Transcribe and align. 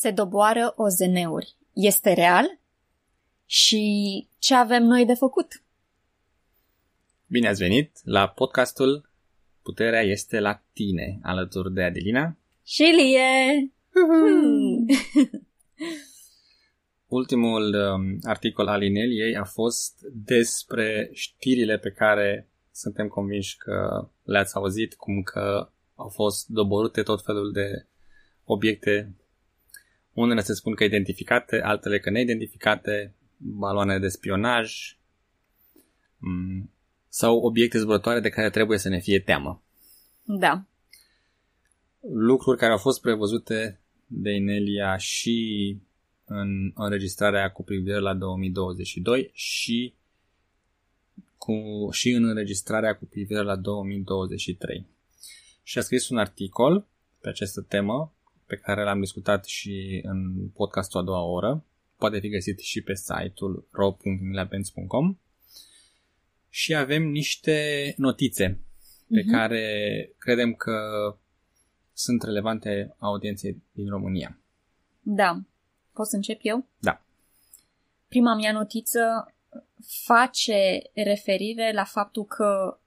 se 0.00 0.10
doboară 0.10 0.74
OZN-uri. 0.76 1.56
Este 1.72 2.12
real? 2.12 2.58
Și 3.46 4.26
ce 4.38 4.54
avem 4.54 4.82
noi 4.82 5.06
de 5.06 5.14
făcut? 5.14 5.62
Bine 7.26 7.48
ați 7.48 7.62
venit 7.62 8.00
la 8.04 8.28
podcastul 8.28 9.10
Puterea 9.62 10.00
este 10.00 10.40
la 10.40 10.62
tine, 10.72 11.18
alături 11.22 11.72
de 11.72 11.82
Adelina 11.82 12.36
și 12.64 12.82
Lie! 12.82 13.72
Ultimul 17.06 17.74
um, 17.74 18.18
articol 18.22 18.66
al 18.66 18.82
Ineliei 18.82 19.36
a 19.36 19.44
fost 19.44 20.00
despre 20.12 21.10
știrile 21.12 21.78
pe 21.78 21.90
care 21.90 22.48
suntem 22.72 23.08
convinși 23.08 23.56
că 23.56 24.08
le-ați 24.22 24.56
auzit, 24.56 24.94
cum 24.94 25.22
că 25.22 25.70
au 25.94 26.08
fost 26.08 26.48
doborâte 26.48 27.02
tot 27.02 27.24
felul 27.24 27.52
de 27.52 27.86
obiecte 28.44 29.17
unele 30.20 30.40
se 30.40 30.54
spun 30.54 30.74
că 30.74 30.84
identificate, 30.84 31.60
altele 31.60 31.98
că 31.98 32.10
neidentificate, 32.10 33.14
baloane 33.36 33.98
de 33.98 34.08
spionaj 34.08 34.72
mm, 36.16 36.70
sau 37.08 37.38
obiecte 37.38 37.78
zburătoare 37.78 38.20
de 38.20 38.28
care 38.28 38.50
trebuie 38.50 38.78
să 38.78 38.88
ne 38.88 38.98
fie 38.98 39.20
teamă. 39.20 39.62
Da. 40.24 40.66
Lucruri 42.00 42.58
care 42.58 42.72
au 42.72 42.78
fost 42.78 43.00
prevăzute 43.00 43.80
de 44.06 44.30
Inelia 44.30 44.96
și 44.96 45.76
în 46.24 46.72
înregistrarea 46.74 47.50
cu 47.50 47.62
privire 47.62 47.98
la 47.98 48.14
2022 48.14 49.30
și, 49.32 49.94
cu, 51.36 51.52
și 51.90 52.10
în 52.10 52.24
înregistrarea 52.24 52.96
cu 52.96 53.06
privire 53.06 53.42
la 53.42 53.56
2023. 53.56 54.86
Și 55.62 55.78
a 55.78 55.80
scris 55.80 56.08
un 56.08 56.18
articol 56.18 56.86
pe 57.20 57.28
această 57.28 57.60
temă 57.60 58.12
pe 58.48 58.56
care 58.56 58.82
l-am 58.82 59.00
discutat 59.00 59.44
și 59.44 60.00
în 60.02 60.48
podcastul 60.48 61.00
a 61.00 61.04
doua 61.04 61.22
oră. 61.22 61.64
Poate 61.96 62.18
fi 62.18 62.28
găsit 62.28 62.58
și 62.58 62.82
pe 62.82 62.94
site-ul 62.94 63.68
ro.milabens.com 63.70 65.16
și 66.48 66.74
avem 66.74 67.02
niște 67.02 67.94
notițe 67.96 68.60
pe 69.08 69.20
uh-huh. 69.20 69.30
care 69.30 69.64
credem 70.18 70.54
că 70.54 70.78
sunt 71.92 72.22
relevante 72.22 72.94
audienței 72.98 73.62
din 73.72 73.88
România. 73.88 74.38
Da. 75.00 75.40
Pot 75.92 76.06
să 76.06 76.16
încep 76.16 76.40
eu? 76.42 76.66
Da. 76.78 77.02
Prima 78.08 78.34
mea 78.34 78.52
notiță 78.52 79.34
face 80.04 80.82
referire 80.94 81.72
la 81.72 81.84
faptul 81.84 82.24
că 82.24 82.78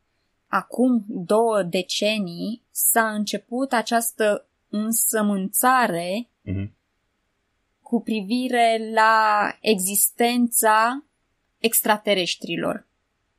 acum 0.47 1.05
două 1.07 1.63
decenii 1.63 2.63
s-a 2.71 3.09
început 3.09 3.71
această 3.71 4.45
însămânțare 4.71 6.29
uh-huh. 6.45 6.71
cu 7.81 8.01
privire 8.01 8.91
la 8.93 9.47
existența 9.61 11.03
extraterestrilor. 11.57 12.87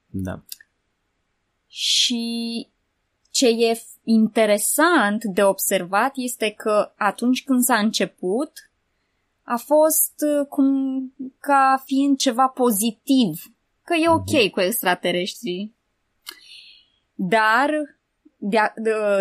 Da. 0.07 0.43
Și 1.67 2.69
ce 3.31 3.49
e 3.49 3.83
interesant 4.05 5.25
de 5.25 5.43
observat 5.43 6.13
este 6.15 6.51
că 6.51 6.93
atunci 6.97 7.45
când 7.45 7.63
s-a 7.63 7.79
început, 7.79 8.71
a 9.43 9.57
fost 9.57 10.15
uh, 10.39 10.47
cum 10.47 10.67
ca 11.39 11.83
fiind 11.85 12.19
ceva 12.19 12.47
pozitiv, 12.47 13.55
că 13.85 13.95
e 13.95 14.09
ok 14.09 14.29
uh-huh. 14.29 14.51
cu 14.51 14.61
extraterestrii. 14.61 15.75
Dar 17.15 17.71
de-a, 18.37 18.75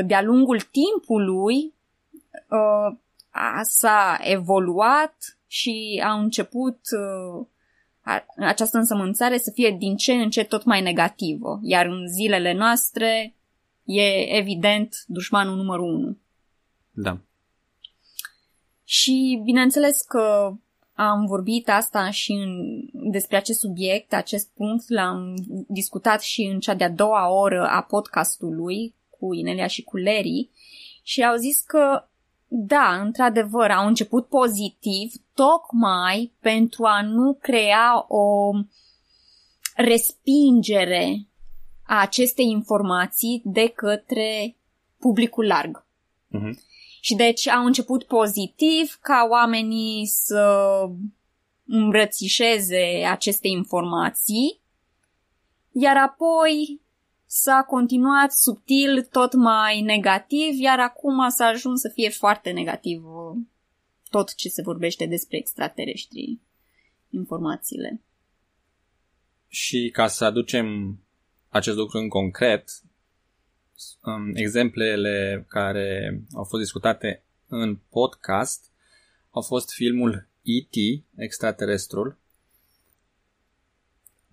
de-a 0.06 0.22
lungul 0.22 0.62
timpului, 0.62 1.74
uh, 2.50 2.98
s-a 3.62 4.20
evoluat 4.22 5.38
și 5.48 6.02
a 6.04 6.14
început 6.14 6.80
uh, 6.92 7.46
această 8.38 8.78
însămânțare 8.78 9.38
să 9.38 9.52
fie 9.52 9.76
din 9.80 9.96
ce 9.96 10.14
în 10.14 10.30
ce 10.30 10.44
tot 10.44 10.64
mai 10.64 10.82
negativă. 10.82 11.60
Iar 11.62 11.86
în 11.86 12.08
zilele 12.08 12.54
noastre 12.54 13.36
e 13.84 14.38
evident 14.38 14.96
dușmanul 15.08 15.56
numărul 15.56 15.94
unu. 15.94 16.18
Da. 16.92 17.18
Și 18.84 19.42
bineînțeles 19.44 20.02
că 20.02 20.54
am 20.94 21.26
vorbit 21.26 21.70
asta 21.70 22.10
și 22.10 22.32
în, 22.32 22.82
despre 23.12 23.38
acest 23.38 23.60
subiect, 23.60 24.14
acest 24.14 24.50
punct 24.54 24.90
l-am 24.90 25.34
discutat 25.68 26.22
și 26.22 26.42
în 26.42 26.60
cea 26.60 26.74
de-a 26.74 26.90
doua 26.90 27.30
oră 27.30 27.68
a 27.68 27.82
podcastului 27.82 28.96
cu 29.10 29.34
Inelia 29.34 29.68
și 29.68 29.84
cu 29.84 29.98
Larry 29.98 30.50
și 31.04 31.24
au 31.24 31.36
zis 31.36 31.62
că 31.62 32.06
da, 32.54 33.02
într-adevăr, 33.02 33.72
au 33.72 33.88
început 33.88 34.28
pozitiv 34.28 35.14
tocmai 35.34 36.34
pentru 36.40 36.84
a 36.86 37.02
nu 37.02 37.38
crea 37.42 38.06
o 38.08 38.52
respingere 39.76 41.28
a 41.84 42.02
acestei 42.02 42.46
informații 42.46 43.42
de 43.46 43.68
către 43.68 44.58
publicul 45.00 45.46
larg. 45.46 45.86
Uh-huh. 46.38 46.54
Și 47.02 47.16
deci 47.16 47.48
au 47.48 47.66
început 47.66 48.04
pozitiv 48.04 48.98
ca 49.02 49.28
oamenii 49.30 50.06
să 50.06 50.86
îmbrățișeze 51.66 53.08
aceste 53.10 53.48
informații, 53.48 54.62
iar 55.72 55.98
apoi 55.98 56.82
s-a 57.34 57.64
continuat 57.68 58.32
subtil 58.32 59.04
tot 59.04 59.34
mai 59.34 59.82
negativ, 59.82 60.60
iar 60.60 60.80
acum 60.80 61.30
s-a 61.30 61.46
ajuns 61.46 61.80
să 61.80 61.90
fie 61.94 62.10
foarte 62.10 62.52
negativ 62.52 63.06
uh, 63.06 63.38
tot 64.10 64.36
ce 64.36 64.50
se 64.50 64.62
vorbește 64.62 65.06
despre 65.06 65.38
extraterestri, 65.38 66.40
informațiile. 67.10 68.02
Și 69.48 69.90
ca 69.94 70.08
să 70.08 70.26
aducem 70.26 70.98
acest 71.50 71.76
lucru 71.78 71.98
în 71.98 72.08
concret, 72.08 72.70
um, 74.04 74.36
exemplele 74.36 75.46
care 75.50 76.22
au 76.34 76.44
fost 76.44 76.62
discutate 76.62 77.24
în 77.48 77.76
podcast 77.90 78.72
au 79.30 79.42
fost 79.42 79.74
filmul 79.74 80.28
E.T., 80.42 81.04
extraterestrul, 81.16 82.18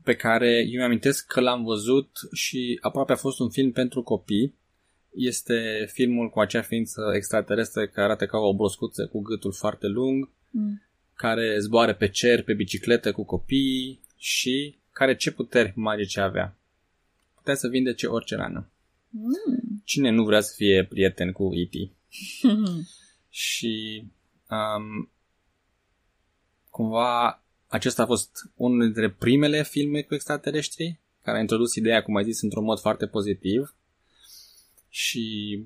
pe 0.08 0.16
care 0.16 0.66
eu 0.68 0.78
mi-amintesc 0.78 1.26
că 1.26 1.40
l-am 1.40 1.64
văzut 1.64 2.10
și 2.32 2.78
aproape 2.80 3.12
a 3.12 3.16
fost 3.16 3.38
un 3.38 3.50
film 3.50 3.72
pentru 3.72 4.02
copii. 4.02 4.54
Este 5.12 5.88
filmul 5.92 6.30
cu 6.30 6.40
acea 6.40 6.62
ființă 6.62 7.12
extraterestră 7.14 7.86
care 7.86 8.06
arată 8.06 8.26
ca 8.26 8.38
o 8.38 8.54
broscuță 8.54 9.06
cu 9.06 9.20
gâtul 9.20 9.52
foarte 9.52 9.86
lung, 9.86 10.28
mm. 10.50 10.82
care 11.14 11.58
zboară 11.58 11.94
pe 11.94 12.08
cer, 12.08 12.42
pe 12.42 12.54
bicicletă 12.54 13.12
cu 13.12 13.24
copiii 13.24 14.00
și 14.16 14.78
care 14.92 15.16
ce 15.16 15.30
puteri 15.30 15.72
magice 15.74 16.20
avea. 16.20 16.56
Putea 17.34 17.54
să 17.54 17.68
vindece 17.68 18.06
orice 18.06 18.34
rană. 18.34 18.70
Mm. 19.08 19.82
Cine 19.84 20.10
nu 20.10 20.24
vrea 20.24 20.40
să 20.40 20.52
fie 20.56 20.84
prieten 20.84 21.32
cu 21.32 21.54
E.T.? 21.54 21.74
și 23.44 24.04
um, 24.50 25.10
cumva 26.70 27.42
acesta 27.68 28.02
a 28.02 28.06
fost 28.06 28.30
unul 28.54 28.84
dintre 28.84 29.10
primele 29.10 29.62
filme 29.62 30.02
cu 30.02 30.14
extraterestri, 30.14 30.98
care 31.22 31.36
a 31.36 31.40
introdus 31.40 31.74
ideea, 31.74 32.02
cum 32.02 32.16
ai 32.16 32.24
zis, 32.24 32.42
într-un 32.42 32.64
mod 32.64 32.80
foarte 32.80 33.06
pozitiv 33.06 33.74
și 34.88 35.58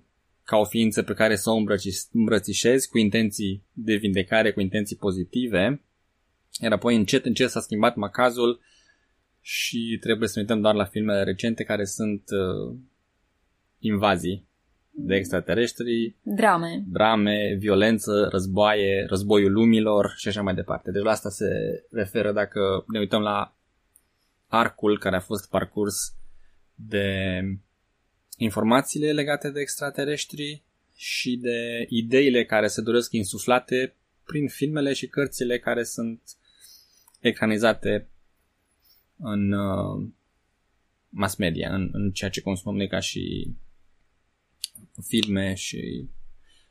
ca 0.45 0.57
o 0.57 0.65
ființă 0.65 1.03
pe 1.03 1.15
care 1.15 1.37
să 1.37 1.51
o 1.51 1.63
îmbrățișezi 2.13 2.89
cu 2.89 2.99
intenții 2.99 3.63
de 3.73 3.95
vindecare, 3.95 4.53
cu 4.53 4.61
intenții 4.61 4.97
pozitive, 4.97 5.83
iar 6.61 6.73
apoi 6.73 6.97
încet, 6.97 7.25
încet 7.25 7.51
s-a 7.51 7.61
schimbat 7.61 7.97
macazul 7.97 8.61
și 9.41 9.99
trebuie 10.01 10.29
să 10.29 10.35
ne 10.37 10.41
uităm 10.43 10.61
doar 10.61 10.75
la 10.75 10.85
filmele 10.85 11.23
recente 11.23 11.65
care 11.65 11.85
sunt 11.85 12.23
uh, 12.31 12.77
invazii 13.79 14.47
de 14.95 15.15
extraterestri, 15.15 16.17
drame, 16.23 16.85
drame, 16.89 17.57
violență, 17.59 18.29
războaie, 18.31 19.07
războiul 19.09 19.53
lumilor 19.53 20.15
și 20.17 20.29
așa 20.29 20.43
mai 20.43 20.55
departe. 20.55 20.91
Deci 20.91 21.03
la 21.03 21.11
asta 21.11 21.29
se 21.29 21.47
referă 21.91 22.33
dacă 22.33 22.85
ne 22.87 22.99
uităm 22.99 23.23
la 23.23 23.55
arcul 24.47 24.99
care 24.99 25.17
a 25.17 25.21
fost 25.21 25.51
parcurs 25.51 26.15
de 26.75 27.41
informațiile 28.37 29.13
legate 29.13 29.51
de 29.51 29.61
extraterestri 29.61 30.63
și 30.97 31.37
de 31.37 31.87
ideile 31.89 32.45
care 32.45 32.67
se 32.67 32.83
doresc 32.83 33.13
insuflate 33.13 33.95
prin 34.25 34.49
filmele 34.49 34.93
și 34.93 35.07
cărțile 35.07 35.59
care 35.59 35.83
sunt 35.83 36.21
ecranizate 37.21 38.09
în 39.19 39.53
uh, 39.53 40.07
mass 41.09 41.37
media, 41.37 41.75
în, 41.75 41.89
în 41.93 42.11
ceea 42.11 42.31
ce 42.31 42.41
consumăm 42.41 42.77
noi 42.77 42.89
ca 42.89 42.99
și 42.99 43.53
filme 45.07 45.55
și 45.55 46.09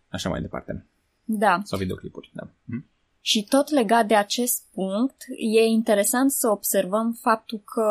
așa 0.08 0.30
mai 0.30 0.42
departe. 0.42 0.86
Da. 1.24 1.62
Sau 1.64 1.80
videoclipuri, 1.80 2.32
da. 2.34 2.50
Hm? 2.66 2.86
Și 3.22 3.46
tot 3.50 3.70
legat 3.70 4.08
de 4.08 4.16
acest 4.16 4.64
punct, 4.74 5.24
e 5.38 5.62
interesant 5.66 6.32
să 6.32 6.50
observăm 6.50 7.18
faptul 7.22 7.60
că 7.60 7.90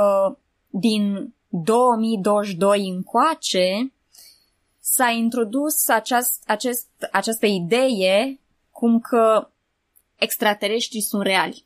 din 0.68 1.34
2022 1.48 2.88
încoace 2.88 3.92
s-a 4.80 5.08
introdus 5.10 5.88
aceast, 5.88 6.42
acest, 6.46 6.88
această 7.12 7.46
idee 7.46 8.40
cum 8.70 9.00
că 9.00 9.50
extraterestrii 10.16 11.00
sunt 11.00 11.22
reali. 11.22 11.64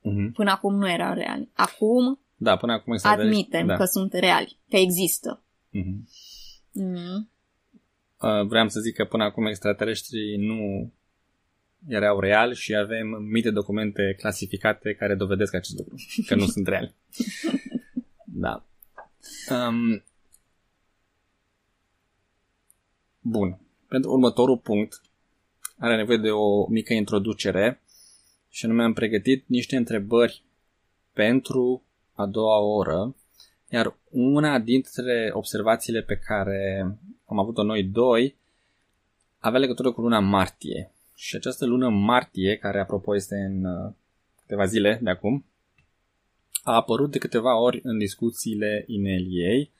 Mhm. 0.00 0.32
Până 0.32 0.50
acum 0.50 0.74
nu 0.74 0.88
erau 0.90 1.14
reali. 1.14 1.50
Acum 1.54 2.18
Da, 2.36 2.56
până 2.56 2.72
acum 2.72 2.92
extraterestri- 2.92 3.28
admitem 3.28 3.66
da. 3.66 3.76
că 3.76 3.84
sunt 3.84 4.12
reali, 4.12 4.58
că 4.70 4.76
există. 4.76 5.42
Mhm. 5.70 6.08
Mm. 6.72 7.30
Uh, 8.20 8.46
vreau 8.46 8.68
să 8.68 8.80
zic 8.80 8.94
că 8.94 9.04
până 9.04 9.24
acum 9.24 9.46
extraterestrii 9.46 10.36
nu 10.36 10.92
erau 11.88 12.20
reali 12.20 12.54
și 12.54 12.74
avem 12.74 13.06
mii 13.06 13.42
de 13.42 13.50
documente 13.50 14.14
clasificate 14.18 14.94
care 14.94 15.14
dovedesc 15.14 15.54
acest 15.54 15.76
lucru, 15.76 15.94
că 16.26 16.34
nu 16.34 16.46
sunt 16.46 16.66
reali. 16.66 16.94
Da. 18.38 18.66
Um, 19.50 20.04
bun. 23.20 23.58
Pentru 23.88 24.10
următorul 24.10 24.58
punct 24.58 25.00
are 25.78 25.96
nevoie 25.96 26.18
de 26.18 26.30
o 26.30 26.66
mică 26.66 26.92
introducere 26.92 27.80
și 28.48 28.64
anume 28.64 28.82
am 28.82 28.92
pregătit 28.92 29.44
niște 29.46 29.76
întrebări 29.76 30.42
pentru 31.12 31.82
a 32.12 32.26
doua 32.26 32.58
oră, 32.58 33.14
iar 33.68 33.96
una 34.10 34.58
dintre 34.58 35.30
observațiile 35.32 36.02
pe 36.02 36.16
care 36.16 36.86
am 37.26 37.38
avut-o 37.38 37.62
noi 37.62 37.82
doi 37.82 38.36
avea 39.38 39.58
legătură 39.58 39.92
cu 39.92 40.00
luna 40.00 40.18
martie. 40.18 40.90
Și 41.14 41.36
această 41.36 41.66
lună 41.66 41.88
martie, 41.88 42.56
care 42.56 42.80
apropo 42.80 43.14
este 43.14 43.34
în 43.34 43.64
uh, 43.64 43.92
câteva 44.40 44.64
zile 44.64 44.98
de 45.02 45.10
acum, 45.10 45.44
a 46.62 46.74
apărut 46.74 47.10
de 47.10 47.18
câteva 47.18 47.58
ori 47.58 47.80
în 47.82 47.98
discuțiile 47.98 48.84
Ineliei 48.86 49.70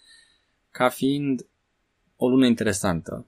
ca 0.70 0.88
fiind 0.88 1.46
o 2.16 2.28
lună 2.28 2.46
interesantă. 2.46 3.26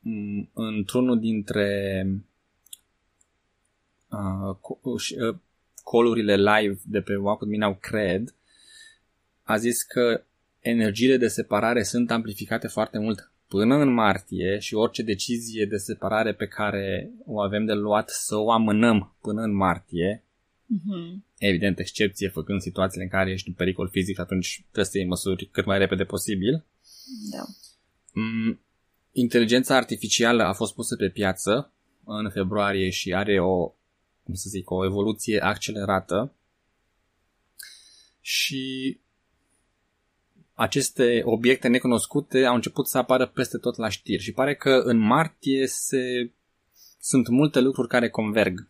Mm, 0.00 0.50
Într-unul 0.52 1.18
dintre 1.18 2.02
uh, 4.08 4.56
co- 4.56 4.98
și, 4.98 5.14
uh, 5.14 5.36
colurile 5.82 6.36
live 6.36 6.80
de 6.84 7.00
pe 7.00 7.16
Walk 7.16 7.40
With 7.40 7.52
Me 7.52 7.64
Now 7.64 7.74
Cred 7.80 8.34
a 9.42 9.56
zis 9.56 9.82
că 9.82 10.24
energiile 10.60 11.16
de 11.16 11.28
separare 11.28 11.82
sunt 11.82 12.10
amplificate 12.10 12.66
foarte 12.66 12.98
mult 12.98 13.30
până 13.48 13.74
în 13.74 13.92
martie 13.92 14.58
și 14.58 14.74
orice 14.74 15.02
decizie 15.02 15.64
de 15.64 15.76
separare 15.76 16.34
pe 16.34 16.46
care 16.46 17.10
o 17.24 17.40
avem 17.40 17.64
de 17.64 17.72
luat 17.72 18.08
să 18.10 18.36
o 18.36 18.50
amânăm 18.50 19.16
până 19.20 19.42
în 19.42 19.54
martie, 19.54 20.22
Mhm. 20.70 21.24
evident, 21.38 21.78
excepție 21.78 22.28
făcând 22.28 22.60
situațiile 22.60 23.04
în 23.04 23.10
care 23.10 23.30
ești 23.30 23.48
în 23.48 23.54
pericol 23.54 23.88
fizic, 23.88 24.18
atunci 24.18 24.60
trebuie 24.62 24.84
să 24.84 24.98
iei 24.98 25.06
măsuri 25.06 25.46
cât 25.46 25.64
mai 25.64 25.78
repede 25.78 26.04
posibil. 26.04 26.64
Da. 27.30 27.44
Mm, 28.12 28.60
Inteligența 29.12 29.76
artificială 29.76 30.42
a 30.42 30.52
fost 30.52 30.74
pusă 30.74 30.96
pe 30.96 31.08
piață 31.08 31.72
în 32.04 32.30
februarie 32.30 32.90
și 32.90 33.14
are 33.14 33.40
o, 33.40 33.72
cum 34.22 34.34
să 34.34 34.48
zic, 34.48 34.70
o 34.70 34.84
evoluție 34.84 35.40
accelerată 35.40 36.32
și 38.20 38.98
aceste 40.58 41.20
obiecte 41.24 41.68
necunoscute 41.68 42.44
au 42.44 42.54
început 42.54 42.88
să 42.88 42.98
apară 42.98 43.26
peste 43.26 43.58
tot 43.58 43.76
la 43.76 43.88
știri 43.88 44.22
și 44.22 44.32
pare 44.32 44.54
că 44.54 44.70
în 44.84 44.98
martie 44.98 45.66
se... 45.66 46.32
sunt 47.00 47.28
multe 47.28 47.60
lucruri 47.60 47.88
care 47.88 48.10
converg. 48.10 48.68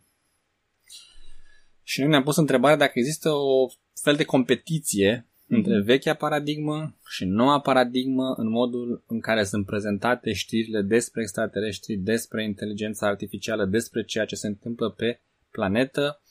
Și 1.83 1.99
noi 1.99 2.09
ne-am 2.09 2.23
pus 2.23 2.35
întrebarea 2.35 2.77
dacă 2.77 2.91
există 2.95 3.29
o 3.29 3.67
fel 4.01 4.15
de 4.15 4.23
competiție 4.23 5.27
între 5.47 5.81
vechea 5.81 6.13
paradigmă 6.13 6.97
și 7.07 7.25
noua 7.25 7.59
paradigmă 7.59 8.33
în 8.37 8.49
modul 8.49 9.03
în 9.07 9.19
care 9.19 9.43
sunt 9.43 9.65
prezentate 9.65 10.33
știrile 10.33 10.81
despre 10.81 11.21
extraterestri, 11.21 11.95
despre 11.95 12.43
inteligența 12.43 13.07
artificială, 13.07 13.65
despre 13.65 14.03
ceea 14.03 14.25
ce 14.25 14.35
se 14.35 14.47
întâmplă 14.47 14.89
pe 14.89 15.21
planetă, 15.51 16.21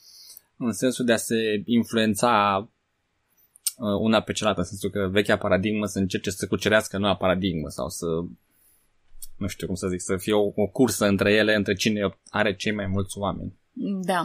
în 0.57 0.71
sensul 0.71 1.05
de 1.05 1.13
a 1.13 1.17
se 1.17 1.61
influența 1.65 2.57
uh, 2.63 2.77
una 3.79 4.21
pe 4.21 4.31
cealaltă, 4.31 4.59
în 4.59 4.65
sensul 4.65 4.89
că 4.89 5.07
vechea 5.11 5.37
paradigmă 5.37 5.85
să 5.85 5.99
încerce 5.99 6.29
să 6.29 6.47
cucerească 6.47 6.97
noua 6.97 7.15
paradigmă 7.15 7.69
sau 7.69 7.89
să 7.89 8.05
nu 9.37 9.47
știu 9.47 9.67
cum 9.67 9.75
să 9.75 9.87
zic, 9.87 10.01
să 10.01 10.17
fie 10.17 10.33
o, 10.33 10.51
o 10.55 10.67
cursă 10.67 11.05
între 11.05 11.33
ele, 11.33 11.55
între 11.55 11.73
cine 11.73 12.17
are 12.29 12.55
cei 12.55 12.71
mai 12.71 12.87
mulți 12.87 13.17
oameni. 13.17 13.53
Da. 14.05 14.23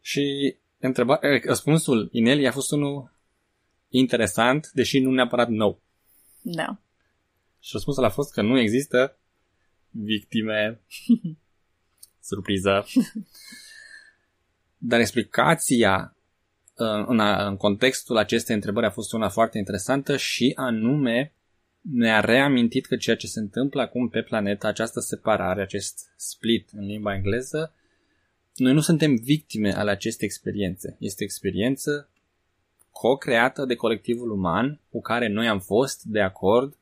Și 0.00 0.56
întreba, 0.78 1.18
eh, 1.20 1.42
răspunsul 1.44 2.08
Inelii 2.12 2.46
a 2.46 2.52
fost 2.52 2.72
unul 2.72 3.12
interesant, 3.88 4.70
deși 4.72 4.98
nu 4.98 5.10
neapărat 5.10 5.48
nou. 5.48 5.80
Da. 6.42 6.80
Și 7.60 7.70
răspunsul 7.72 8.04
a 8.04 8.10
fost 8.10 8.32
că 8.32 8.42
nu 8.42 8.58
există 8.58 9.18
victime. 9.90 10.80
Surpriză. 12.20 12.86
Dar 14.78 15.00
explicația 15.00 16.15
uh, 16.15 16.15
în, 17.06 17.20
a- 17.20 17.46
în 17.46 17.56
contextul 17.56 18.16
acestei 18.16 18.54
întrebări 18.54 18.86
a 18.86 18.90
fost 18.90 19.12
una 19.12 19.28
foarte 19.28 19.58
interesantă 19.58 20.16
și 20.16 20.52
anume 20.54 21.32
ne-a 21.80 22.20
reamintit 22.20 22.86
că 22.86 22.96
ceea 22.96 23.16
ce 23.16 23.26
se 23.26 23.40
întâmplă 23.40 23.82
acum 23.82 24.08
pe 24.08 24.22
planetă, 24.22 24.66
această 24.66 25.00
separare, 25.00 25.62
acest 25.62 26.12
split 26.16 26.68
în 26.72 26.86
limba 26.86 27.14
engleză, 27.14 27.74
noi 28.54 28.72
nu 28.72 28.80
suntem 28.80 29.14
victime 29.14 29.72
ale 29.72 29.90
acestei 29.90 30.26
experiențe. 30.26 30.96
Este 30.98 31.22
o 31.22 31.26
experiență 31.26 32.08
co-creată 32.90 33.64
de 33.64 33.74
colectivul 33.74 34.30
uman 34.30 34.80
cu 34.90 35.00
care 35.00 35.28
noi 35.28 35.48
am 35.48 35.60
fost 35.60 36.02
de 36.02 36.20
acord 36.20 36.76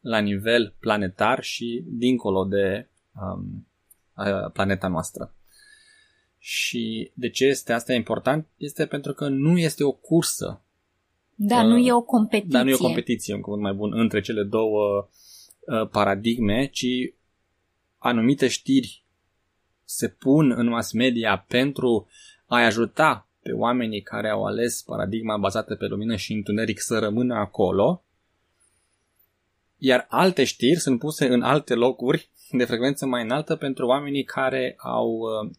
la 0.00 0.18
nivel 0.18 0.74
planetar 0.78 1.42
și 1.42 1.84
dincolo 1.86 2.44
de 2.44 2.88
um, 3.20 3.66
uh, 4.16 4.50
planeta 4.52 4.88
noastră. 4.88 5.34
Și 6.42 7.10
de 7.14 7.30
ce 7.30 7.44
este 7.44 7.72
asta 7.72 7.92
important? 7.92 8.46
Este 8.56 8.86
pentru 8.86 9.12
că 9.12 9.28
nu 9.28 9.58
este 9.58 9.84
o 9.84 9.92
cursă, 9.92 10.62
Da, 11.34 11.60
Uh, 11.62 11.68
nu 11.68 11.78
e 11.78 11.92
o 11.92 12.02
competiție. 12.02 12.52
dar 12.52 12.64
nu 12.64 12.70
e 12.70 12.74
o 12.74 12.76
competiție, 12.86 13.34
un 13.34 13.40
cuvânt 13.40 13.62
mai 13.62 13.72
bun, 13.72 13.92
între 13.98 14.20
cele 14.20 14.42
două 14.42 15.08
uh, 15.60 15.88
paradigme, 15.88 16.66
ci 16.66 16.86
anumite 17.98 18.48
știri 18.48 19.04
se 19.84 20.08
pun 20.08 20.50
în 20.50 20.68
mass 20.68 20.92
media 20.92 21.44
pentru 21.48 22.06
a 22.46 22.64
ajuta 22.64 23.28
pe 23.42 23.52
oamenii 23.52 24.02
care 24.02 24.28
au 24.28 24.44
ales 24.44 24.82
paradigma 24.82 25.36
bazată 25.36 25.74
pe 25.74 25.86
lumină 25.86 26.16
și 26.16 26.32
întuneric 26.32 26.80
să 26.80 26.98
rămână 26.98 27.34
acolo, 27.34 28.04
iar 29.76 30.06
alte 30.08 30.44
știri 30.44 30.78
sunt 30.78 30.98
puse 30.98 31.26
în 31.26 31.42
alte 31.42 31.74
locuri 31.74 32.30
de 32.50 32.64
frecvență 32.64 33.06
mai 33.06 33.22
înaltă 33.22 33.56
pentru 33.56 33.86
oamenii 33.86 34.24
care 34.24 34.74
au 34.78 35.08
uh, 35.08 35.50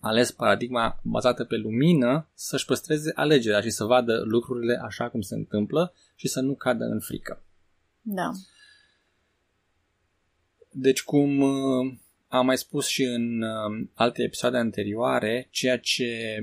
ales 0.00 0.30
paradigma 0.30 1.00
bazată 1.02 1.44
pe 1.44 1.56
lumină 1.56 2.28
să-și 2.34 2.64
păstreze 2.64 3.12
alegerea 3.14 3.60
și 3.60 3.70
să 3.70 3.84
vadă 3.84 4.22
lucrurile 4.24 4.80
așa 4.82 5.08
cum 5.08 5.20
se 5.20 5.34
întâmplă 5.34 5.94
și 6.14 6.28
să 6.28 6.40
nu 6.40 6.54
cadă 6.54 6.84
în 6.84 7.00
frică. 7.00 7.42
Da. 8.02 8.30
Deci, 10.72 11.02
cum 11.02 11.40
uh, 11.40 11.94
am 12.28 12.46
mai 12.46 12.58
spus 12.58 12.86
și 12.86 13.02
în 13.02 13.42
uh, 13.42 13.88
alte 13.94 14.22
episoade 14.22 14.56
anterioare, 14.56 15.48
ceea 15.50 15.78
ce 15.78 16.38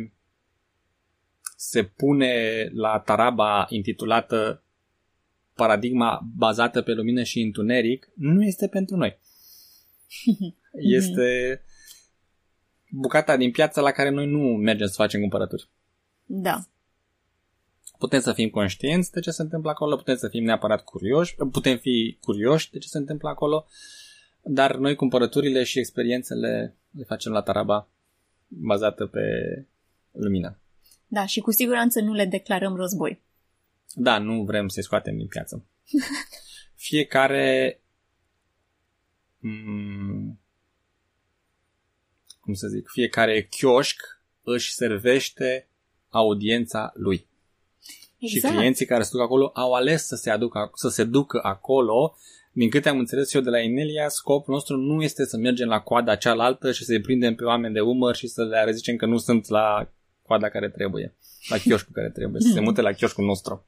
se 1.56 1.84
pune 1.84 2.68
la 2.74 3.00
taraba 3.00 3.66
intitulată 3.70 4.62
Paradigma 5.54 6.28
bazată 6.36 6.82
pe 6.82 6.94
lumină 6.94 7.24
și 7.24 7.42
întuneric 7.42 8.10
nu 8.16 8.44
este 8.44 8.68
pentru 8.68 8.96
noi. 8.96 9.20
Este 10.98 11.62
bucata 12.90 13.38
din 13.38 13.52
piață 13.52 13.82
la 13.82 13.92
care 13.92 14.10
noi 14.10 14.26
nu 14.26 14.40
mergem 14.40 14.88
să 14.88 14.94
facem 14.96 15.20
cumpărături. 15.20 15.70
Da. 16.26 16.60
Putem 17.98 18.20
să 18.20 18.34
fim 18.34 18.50
conștienți 18.50 19.12
de 19.12 19.20
ce 19.20 19.32
se 19.32 19.42
întâmplă 19.42 19.70
acolo, 19.70 19.96
putem 19.96 20.16
să 20.16 20.28
fim 20.28 20.44
neapărat 20.44 20.84
curioși, 20.84 21.36
putem 21.52 21.78
fi 21.78 22.18
curioși 22.22 22.72
de 22.72 22.78
ce 22.78 22.88
se 22.88 22.98
întâmplă 22.98 23.30
acolo, 23.30 23.66
dar 24.42 24.76
noi 24.76 24.96
cumpărăturile 24.96 25.64
și 25.64 25.80
experiențele 25.80 26.76
le 26.92 27.04
facem 27.04 27.32
la 27.32 27.42
taraba 27.42 27.90
bazată 28.48 29.06
pe 29.06 29.22
lumină. 30.12 30.60
Da, 31.08 31.26
și 31.26 31.40
cu 31.40 31.52
siguranță 31.52 32.02
nu 32.02 32.14
le 32.14 32.26
declarăm 32.26 32.76
război. 32.76 33.22
Da, 33.94 34.18
nu 34.18 34.44
vrem 34.44 34.68
să-i 34.68 34.84
scoatem 34.84 35.18
din 35.18 35.28
piață. 35.28 35.66
Fiecare 36.88 37.80
mm, 39.40 40.40
cum 42.48 42.56
să 42.56 42.68
zic, 42.68 42.90
fiecare 42.90 43.44
chioșc 43.44 44.22
își 44.44 44.74
servește 44.74 45.68
audiența 46.10 46.92
lui. 46.96 47.28
Și 48.18 48.36
Exact. 48.36 48.56
clienții 48.56 48.86
care 48.86 49.04
se 49.04 49.10
duc 49.12 49.22
acolo 49.22 49.52
au 49.54 49.74
ales 49.74 50.06
să 50.06 50.16
se, 50.16 50.30
aducă, 50.30 50.72
să 50.74 50.90
se 50.90 51.04
ducă 51.04 51.40
acolo. 51.44 52.16
Din 52.52 52.70
câte 52.70 52.90
am 52.90 53.00
înțeles 53.00 53.34
eu 53.34 53.42
de 53.42 53.50
la 53.50 53.60
Inelia, 53.60 54.10
scopul 54.10 54.54
nostru 54.54 54.78
nu 54.78 55.02
este 55.02 55.26
să 55.26 55.38
mergem 55.38 55.68
la 55.68 55.80
coada 55.80 56.16
cealaltă 56.16 56.72
și 56.72 56.84
să-i 56.84 57.02
prindem 57.02 57.36
pe 57.36 57.44
oameni 57.44 57.74
de 57.74 57.80
umăr 57.80 58.16
și 58.16 58.28
să 58.28 58.44
le 58.44 58.72
zicem 58.72 58.96
că 58.96 59.06
nu 59.06 59.18
sunt 59.18 59.48
la 59.48 59.90
coada 60.22 60.50
care 60.50 60.70
trebuie, 60.70 61.16
la 61.50 61.58
chioșcul 61.58 61.94
care 61.94 62.10
trebuie, 62.10 62.42
să 62.42 62.52
se 62.54 62.60
mute 62.60 62.82
la 62.82 62.92
chioșcul 62.92 63.26
nostru. 63.26 63.66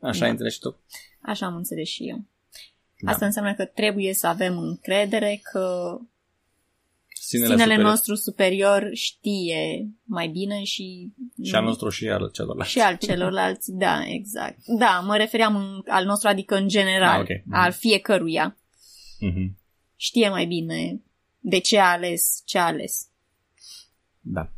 Așa 0.00 0.18
Da. 0.18 0.24
ai 0.24 0.30
înțeles 0.30 0.52
și 0.52 0.58
tu? 0.58 0.80
Așa 1.20 1.46
am 1.46 1.56
înțeles 1.56 1.88
și 1.88 2.08
eu. 2.08 2.24
Da. 3.00 3.10
Asta 3.10 3.24
înseamnă 3.24 3.54
că 3.54 3.64
trebuie 3.64 4.14
să 4.14 4.26
avem 4.26 4.58
încredere 4.58 5.40
că 5.52 5.98
Sinele, 7.26 7.48
sinele 7.50 7.64
superior. 7.70 7.90
nostru 7.90 8.14
superior 8.14 8.90
știe 8.92 9.88
mai 10.04 10.28
bine 10.28 10.62
și... 10.62 11.12
Și 11.42 11.54
al 11.54 11.64
nostru 11.64 11.88
și 11.88 12.08
al 12.08 12.30
celorlalți. 12.32 12.70
Și 12.70 12.80
al 12.80 12.96
celorlalți, 12.96 13.72
da, 13.72 14.06
exact. 14.06 14.58
Da, 14.78 15.00
mă 15.06 15.16
refeream 15.16 15.56
în, 15.56 15.82
al 15.86 16.04
nostru, 16.04 16.28
adică 16.28 16.54
în 16.56 16.68
general, 16.68 17.14
Ah, 17.14 17.20
ok. 17.20 17.28
Mhm. 17.44 17.54
al 17.54 17.72
fiecăruia. 17.72 18.56
Mhm. 19.20 19.56
Știe 19.96 20.28
mai 20.28 20.46
bine 20.46 21.00
de 21.38 21.58
ce 21.58 21.78
a 21.78 21.90
ales, 21.90 22.42
ce 22.44 22.58
a 22.58 22.64
ales. 22.64 23.08
Da. 24.20 24.50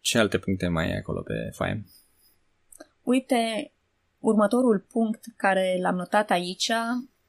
Ce 0.00 0.18
alte 0.18 0.38
puncte 0.38 0.68
mai 0.68 0.84
ai 0.84 0.96
acolo 0.98 1.20
pe 1.22 1.50
foaie? 1.52 1.84
Uite, 3.02 3.72
următorul 4.18 4.86
punct 4.90 5.24
care 5.36 5.78
l-am 5.80 5.94
notat 5.94 6.30
aici 6.30 6.70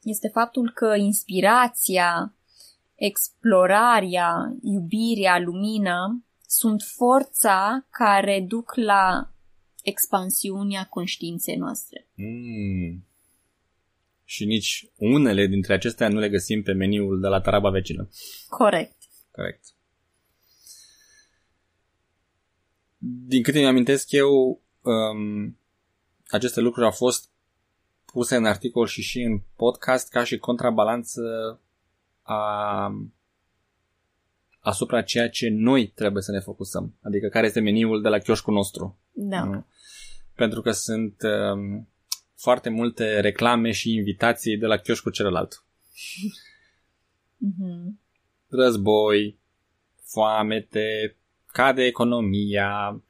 este 0.02 0.28
faptul 0.28 0.72
că 0.72 0.96
inspirația, 0.98 2.34
explorarea, 2.96 4.56
iubirea, 4.62 5.40
lumină 5.40 6.26
sunt 6.48 6.82
forța 6.82 7.88
care 7.90 8.46
duc 8.48 8.76
la 8.76 9.32
expansiunea 9.84 10.86
conștiinței 10.86 11.56
noastre. 11.56 12.08
Mm. 12.14 13.06
Și 14.24 14.46
nici 14.46 14.90
unele 14.96 15.48
dintre 15.48 15.74
acestea 15.74 16.08
nu 16.08 16.20
le 16.20 16.30
găsim 16.30 16.64
pe 16.64 16.72
meniul 16.72 17.20
de 17.20 17.28
la 17.28 17.42
taraba 17.42 17.70
vecină. 17.70 18.10
Corect. 18.50 18.98
Corect. 19.32 19.64
Din 23.28 23.44
câte 23.44 23.60
mi 23.60 23.66
amintesc 23.66 24.12
eu, 24.12 24.62
um, 24.82 25.58
aceste 26.28 26.60
lucruri 26.60 26.86
au 26.86 26.92
fost 26.92 27.30
puse 28.06 28.36
în 28.36 28.46
articol 28.46 28.88
și 28.88 29.02
și 29.02 29.22
în 29.22 29.42
podcast 29.56 30.10
ca 30.10 30.24
și 30.24 30.38
contrabalanță 30.38 31.22
a, 32.26 32.92
asupra 34.60 35.02
ceea 35.02 35.30
ce 35.30 35.50
noi 35.50 35.88
trebuie 35.88 36.24
să 36.24 36.32
ne 36.32 36.40
focusăm. 36.40 36.98
Adică 37.02 37.28
care 37.28 37.46
este 37.46 37.60
meniul 37.60 38.02
de 38.02 38.08
la 38.08 38.18
chioșcul 38.18 38.54
nostru. 38.54 39.00
Da. 39.12 39.44
Nu? 39.44 39.66
Pentru 40.36 40.62
că 40.62 40.72
sunt 40.72 41.22
um, 41.22 41.90
foarte 42.36 42.70
multe 42.70 43.20
reclame 43.20 43.72
și 43.72 43.94
invitații 43.94 44.58
de 44.58 44.66
la 44.66 44.78
chioșcul 44.78 45.12
celălalt. 45.12 45.64
Mhm. 47.38 48.00
Război, 48.48 49.40
foamete, 50.04 51.16
cade 51.52 51.86
economia. 51.86 53.04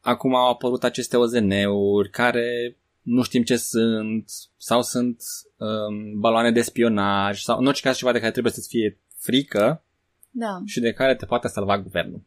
Acum 0.00 0.34
au 0.34 0.50
apărut 0.50 0.84
aceste 0.84 1.16
OZN-uri 1.16 2.10
care 2.10 2.76
nu 3.02 3.22
știm 3.22 3.42
ce 3.42 3.56
sunt 3.56 4.30
sau 4.56 4.82
sunt 4.82 5.22
um, 5.56 6.18
baloane 6.20 6.50
de 6.50 6.62
spionaj 6.62 7.40
sau 7.40 7.58
în 7.58 7.66
orice 7.66 7.82
caz 7.82 7.96
ceva 7.96 8.12
de 8.12 8.18
care 8.18 8.30
trebuie 8.30 8.52
să-ți 8.52 8.68
fie 8.68 8.98
frică 9.18 9.82
Da. 10.30 10.62
și 10.64 10.80
de 10.80 10.92
care 10.92 11.14
te 11.16 11.26
poate 11.26 11.48
salva 11.48 11.78
guvernul. 11.78 12.22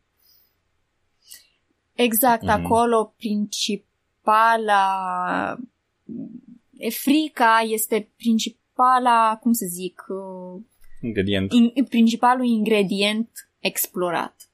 Exact, 1.93 2.41
Mhm. 2.41 2.51
acolo 2.51 3.13
principala 3.17 4.83
e 6.77 6.89
frica 6.89 7.59
este 7.67 8.09
principala, 8.17 9.37
cum 9.41 9.51
să 9.51 9.65
zic, 9.69 10.05
uh, 10.07 10.61
Ingredient. 11.01 11.51
in, 11.51 11.85
principalul 11.89 12.45
ingredient 12.45 13.49
explorat. 13.59 14.49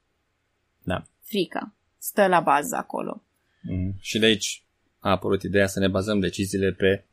Da. 0.82 1.06
Frica. 1.22 1.72
Stă 1.98 2.26
la 2.26 2.40
bază 2.40 2.76
acolo. 2.76 3.22
Mm. 3.62 3.94
Și 4.00 4.18
de 4.18 4.26
aici 4.26 4.61
a 5.02 5.10
apărut 5.10 5.42
ideea 5.42 5.66
să 5.66 5.78
ne 5.78 5.88
bazăm 5.88 6.20
deciziile 6.20 6.72
pe 6.72 7.04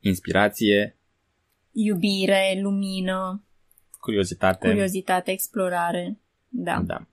inspirație, 0.00 0.96
Iubire, 1.72 2.58
lumină, 2.62 3.44
curiozitate. 4.00 4.68
curiozitate, 4.68 5.30
explorare. 5.30 6.18
Da. 6.48 6.82
Da. 6.86 7.06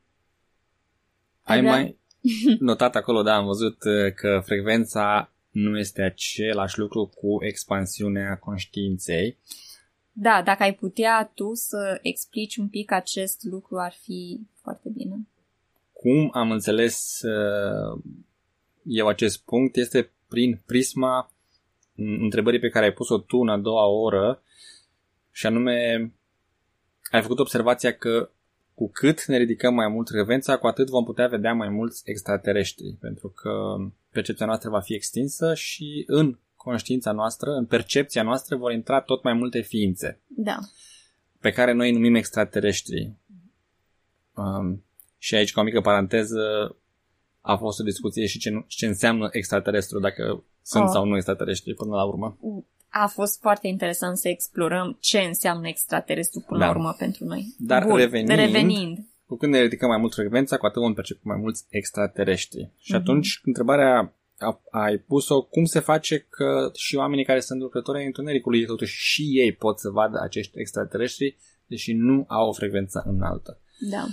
Ai 1.42 1.60
vrea- 1.60 1.72
mai 1.72 1.98
notat 2.60 2.96
acolo, 2.96 3.22
da, 3.22 3.36
am 3.36 3.46
văzut 3.46 3.84
uh, 3.84 4.14
că 4.14 4.42
frecvența 4.46 5.32
nu 5.50 5.78
este 5.78 6.02
același 6.02 6.80
lucru 6.80 7.06
cu 7.16 7.44
expansiunea 7.46 8.38
conștiinței. 8.38 9.38
Da, 10.12 10.42
dacă 10.46 10.64
ai 10.64 10.74
putea 10.74 11.32
tu 11.34 11.54
să 11.54 12.00
explici 12.02 12.58
un 12.58 12.68
pic 12.68 12.92
acest 12.92 13.44
lucru, 13.44 13.78
ar 13.78 13.94
fi 14.02 14.40
foarte 14.62 14.90
bine. 14.90 15.28
Cum 15.94 16.30
am 16.34 16.52
înțeles 16.52 17.22
uh, 17.22 18.02
eu 18.86 19.08
acest 19.08 19.44
punct 19.44 19.76
este 19.76 20.12
prin 20.28 20.62
prisma 20.66 21.32
m, 21.94 22.24
întrebării 22.24 22.60
pe 22.60 22.70
care 22.70 22.86
ai 22.86 22.94
pus-o 22.94 23.18
tu 23.18 23.38
în 23.38 23.50
a 23.50 23.58
doua 23.58 23.86
oră 23.86 24.42
și 25.32 25.46
anume 25.46 26.12
ai 27.12 27.22
făcut 27.22 27.40
observația 27.40 27.94
că 27.94 28.30
cu 28.74 28.90
cât 28.90 29.26
ne 29.26 29.38
ridicăm 29.38 29.74
mai 29.74 29.88
mult 29.88 30.10
frecvența, 30.10 30.58
cu 30.58 30.68
atât 30.68 30.88
vom 30.90 31.04
putea 31.04 31.28
vedea 31.28 31.54
mai 31.54 31.70
mulți 31.70 32.02
extraterestri, 32.06 32.98
pentru 33.00 33.30
că 33.30 33.76
percepția 34.12 34.46
noastră 34.46 34.70
va 34.70 34.80
fi 34.80 34.94
extinsă 34.94 35.54
și 35.54 36.04
în 36.08 36.38
conștiința 36.56 37.12
noastră, 37.12 37.52
în 37.52 37.66
percepția 37.66 38.24
noastră 38.24 38.56
vor 38.56 38.72
intra 38.72 39.02
tot 39.02 39.24
mai 39.24 39.34
multe 39.34 39.62
ființe 39.62 40.20
Da. 40.28 40.58
pe 41.40 41.52
care 41.52 41.72
noi 41.72 41.88
îi 41.88 41.94
numim 41.94 42.16
extraterestri. 42.16 43.14
Um, 44.34 44.84
și 45.18 45.36
aici, 45.36 45.52
ca 45.52 45.62
o 45.62 45.64
mică 45.64 45.82
paranteză, 45.82 46.76
a 47.46 47.56
fost 47.56 47.80
o 47.80 47.84
discuție 47.84 48.26
și 48.26 48.40
ce, 48.40 48.50
nu, 48.50 48.66
ce 48.68 48.86
înseamnă 48.86 49.30
extraterestru, 49.32 50.00
dacă 50.00 50.44
sunt 50.64 50.84
Oh. 50.84 50.90
sau 50.94 51.06
nu 51.06 51.16
extraterestri 51.16 51.74
până 51.74 51.96
la 51.96 52.04
urmă. 52.06 52.38
A 52.90 53.08
fost 53.08 53.40
foarte 53.42 53.68
interesant 53.68 54.18
să 54.18 54.28
explorăm 54.28 54.98
ce 55.00 55.20
înseamnă 55.20 55.68
extraterestru 55.68 56.40
până 56.48 56.60
Da. 56.60 56.66
la 56.66 56.72
urmă 56.72 56.96
pentru 56.98 57.26
noi. 57.26 57.56
Dar 57.58 57.84
Bun, 57.86 57.98
revenind- 57.98 58.36
revenind. 58.36 58.98
Cu 59.26 59.36
când 59.36 59.54
ne 59.54 59.62
ridicăm 59.62 59.90
mai 59.90 59.98
mult 59.98 60.14
frecvența, 60.14 60.58
cu 60.58 60.66
atât 60.66 60.82
vom 60.82 60.94
percepe 60.94 61.20
mai 61.24 61.38
mulți 61.38 61.66
extraterestri. 61.70 62.70
Și 62.80 62.92
Mhm. 62.92 63.02
atunci, 63.02 63.40
întrebarea 63.44 64.14
a, 64.38 64.62
ai 64.72 64.98
pus-o, 64.98 65.42
cum 65.44 65.66
se 65.66 65.80
face 65.80 66.20
că 66.30 66.70
și 66.74 66.96
oamenii 66.96 67.26
care 67.26 67.40
sunt 67.40 67.62
lucrători 67.62 67.98
ai 67.98 68.06
întunericului, 68.06 68.66
totuși 68.66 68.96
și 68.98 69.22
ei 69.34 69.54
pot 69.54 69.80
să 69.80 69.90
vadă 69.90 70.20
acești 70.24 70.60
extraterestri, 70.60 71.38
deși 71.68 71.94
nu 71.94 72.26
au 72.28 72.48
o 72.48 72.54
frecvență 72.54 73.04
înaltă. 73.08 73.60
Da. 73.92 74.06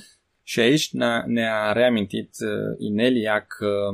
Și 0.42 0.60
aici 0.60 0.92
ne-a, 0.92 1.24
ne-a 1.26 1.72
reamintit 1.72 2.30
uh, 2.40 2.76
Inelia 2.78 3.40
că 3.40 3.90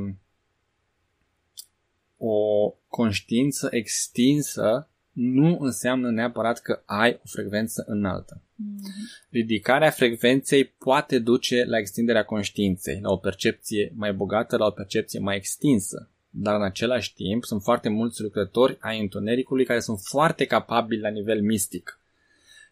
o 2.17 2.71
conștiință 2.88 3.69
extinsă 3.71 4.88
nu 5.12 5.59
înseamnă 5.61 6.11
neapărat 6.11 6.61
că 6.61 6.83
ai 6.85 7.12
o 7.12 7.28
frecvență 7.28 7.85
înaltă. 7.87 8.43
Mhm. 8.55 8.81
Ridicarea 9.31 9.90
frecvenței 9.90 10.64
poate 10.64 11.19
duce 11.19 11.64
la 11.64 11.78
extinderea 11.78 12.25
conștiinței, 12.25 12.99
la 13.02 13.11
o 13.11 13.17
percepție 13.17 13.93
mai 13.97 14.12
bogată, 14.12 14.57
la 14.57 14.67
o 14.67 14.71
percepție 14.71 15.19
mai 15.19 15.37
extinsă. 15.37 16.11
Dar 16.31 16.55
în 16.55 16.62
același 16.62 17.14
timp 17.14 17.45
sunt 17.45 17.62
foarte 17.62 17.88
mulți 17.88 18.23
lucrători 18.23 18.76
ai 18.81 19.00
întunericului 19.00 19.64
care 19.64 19.81
sunt 19.81 19.99
foarte 20.00 20.45
capabili 20.45 21.00
la 21.00 21.09
nivel 21.09 21.43
mistic 21.43 22.00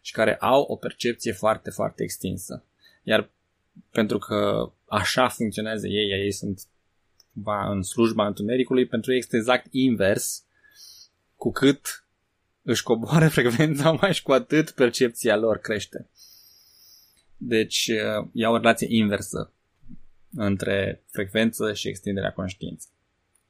și 0.01 0.11
care 0.11 0.35
au 0.35 0.61
o 0.61 0.75
percepție 0.75 1.31
foarte, 1.31 1.69
foarte 1.69 2.03
extinsă. 2.03 2.63
Iar 3.03 3.29
pentru 3.91 4.17
că 4.17 4.71
așa 4.85 5.27
funcționează 5.27 5.87
ei, 5.87 6.09
ei 6.09 6.31
sunt 6.31 6.61
cumva 7.33 7.69
în 7.71 7.81
slujba 7.81 8.27
întunericului, 8.27 8.85
pentru 8.85 9.11
ei 9.11 9.17
este 9.17 9.37
exact 9.37 9.67
invers, 9.71 10.43
cu 11.35 11.51
cât 11.51 12.07
își 12.61 12.83
coboară 12.83 13.27
frecvența, 13.37 13.91
mai 13.91 14.13
și 14.13 14.23
cu 14.23 14.31
atât 14.31 14.71
percepția 14.71 15.35
lor 15.35 15.57
crește. 15.57 16.09
Deci 17.37 17.87
uh, 17.87 18.27
e 18.33 18.45
o 18.45 18.57
relație 18.57 18.87
inversă 18.89 19.51
între 20.33 21.03
frecvență 21.11 21.73
și 21.73 21.87
extinderea 21.87 22.31
conștiinței. 22.31 22.91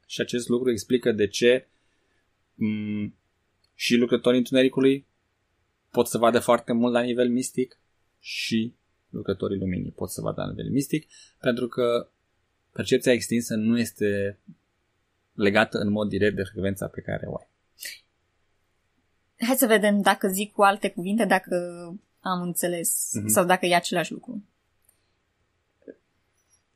Și 0.06 0.20
acest 0.20 0.48
lucru 0.48 0.70
explică 0.70 1.12
de 1.12 1.26
ce 1.26 1.66
m- 2.54 3.12
și 3.74 3.94
lucrătorii 3.94 4.38
întunericului 4.38 5.06
pot 5.90 6.06
să 6.06 6.18
vadă 6.18 6.38
foarte 6.38 6.72
mult 6.72 6.92
la 6.92 7.00
nivel 7.00 7.28
mistic 7.28 7.78
și 8.18 8.74
lucrătorii 9.10 9.58
luminii 9.58 9.90
pot 9.90 10.10
să 10.10 10.20
vadă 10.20 10.40
la 10.40 10.48
nivel 10.48 10.70
mistic, 10.70 11.06
pentru 11.40 11.66
că 11.68 12.10
percepția 12.72 13.12
extinsă 13.12 13.54
nu 13.54 13.78
este 13.78 14.38
legată 15.32 15.78
în 15.78 15.90
mod 15.90 16.08
direct 16.08 16.36
de 16.36 16.42
frecvența 16.42 16.86
pe 16.86 17.00
care 17.00 17.26
o 17.26 17.36
ai. 17.36 17.48
Hai 19.46 19.56
să 19.56 19.66
vedem 19.66 20.00
dacă 20.00 20.28
zic 20.28 20.52
cu 20.52 20.62
alte 20.62 20.90
cuvinte, 20.90 21.24
dacă 21.24 21.56
am 22.20 22.42
înțeles 22.42 23.10
Mhm. 23.14 23.26
sau 23.28 23.44
dacă 23.44 23.66
e 23.66 23.74
același 23.74 24.12
lucru. 24.12 24.44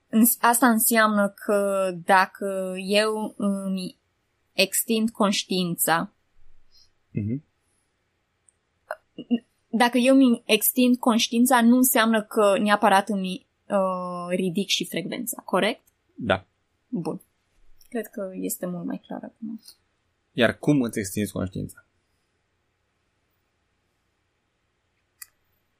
Îns- 0.08 0.36
Asta 0.40 0.68
înseamnă 0.68 1.28
că 1.28 1.90
dacă 2.04 2.74
eu 2.78 3.34
îmi 3.36 3.96
extind 4.52 5.10
conștiința, 5.10 6.12
Mhm. 7.10 7.44
Dacă 9.72 9.98
eu 9.98 10.14
mi 10.14 10.42
extind 10.44 10.96
conștiința, 10.96 11.62
nu 11.62 11.76
înseamnă 11.76 12.22
că 12.22 12.58
neapărat 12.58 13.08
îmi 13.08 13.46
uh, 13.68 14.26
ridic 14.28 14.68
și 14.68 14.84
frecvența, 14.86 15.42
corect? 15.44 15.82
Da. 16.14 16.46
Bun. 16.88 17.20
Cred 17.88 18.06
că 18.06 18.30
este 18.34 18.66
mult 18.66 18.84
mai 18.86 19.00
clar 19.06 19.20
acum. 19.22 19.60
Iar 20.32 20.58
cum 20.58 20.80
îți 20.82 20.98
extinzi 20.98 21.32
conștiința? 21.32 21.86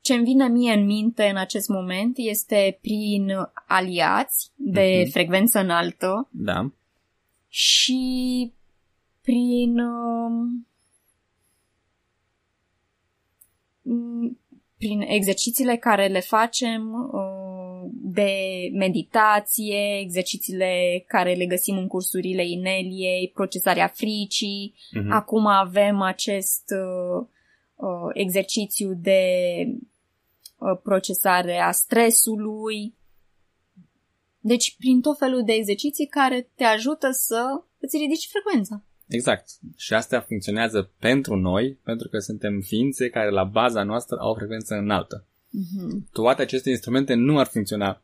ce 0.01 0.15
îmi 0.15 0.25
vine 0.25 0.49
mie 0.49 0.73
în 0.73 0.85
minte 0.85 1.25
în 1.25 1.37
acest 1.37 1.69
moment 1.69 2.13
este 2.17 2.79
prin 2.81 3.29
aliați 3.67 4.51
de 4.55 5.01
Mhm. 5.03 5.11
frecvență 5.11 5.59
înaltă 5.59 6.29
Da. 6.31 6.71
și 7.49 8.53
prin 9.21 9.79
um, 9.79 10.33
m, 10.43 10.67
prin 14.83 15.01
exercițiile 15.01 15.77
care 15.77 16.07
le 16.07 16.21
facem 16.21 17.11
uh, 17.13 17.91
de 17.91 18.33
meditație, 18.73 19.99
exercițiile 20.01 21.05
care 21.07 21.35
le 21.35 21.47
găsim 21.47 21.77
în 21.77 21.87
cursurile 21.87 22.49
Ineliei, 22.49 23.31
procesarea 23.35 23.87
fricii. 23.87 24.75
Mhm. 24.93 25.11
Acum 25.11 25.47
avem 25.47 26.01
acest 26.01 26.65
uh, 26.71 27.27
uh, 27.75 28.11
exercițiu 28.13 28.95
de 28.95 29.23
uh, 30.59 30.79
procesare 30.83 31.59
a 31.59 31.71
stresului. 31.71 32.95
Deci, 34.39 34.77
prin 34.77 35.01
tot 35.01 35.19
felul 35.19 35.43
de 35.45 35.53
exerciții 35.53 36.07
care 36.07 36.51
te 36.55 36.65
ajută 36.65 37.11
să 37.11 37.63
îți 37.79 37.97
ridici 37.97 38.29
frecvența. 38.29 38.85
Exact. 39.15 39.51
Și 39.77 39.95
astea 39.95 40.21
funcționează 40.21 40.91
pentru 40.99 41.37
noi, 41.37 41.79
pentru 41.85 42.09
că 42.09 42.19
suntem 42.19 42.61
ființe 42.61 43.09
care 43.09 43.31
la 43.31 43.45
baza 43.45 43.83
noastră 43.83 44.17
au 44.21 44.31
o 44.31 44.35
frecvență 44.35 44.75
înaltă. 44.75 45.25
Mm-hmm. 45.27 46.11
Toate 46.13 46.43
aceste 46.43 46.71
instrumente 46.71 47.15
nu 47.15 47.39
ar 47.39 47.47
funcționa 47.47 48.03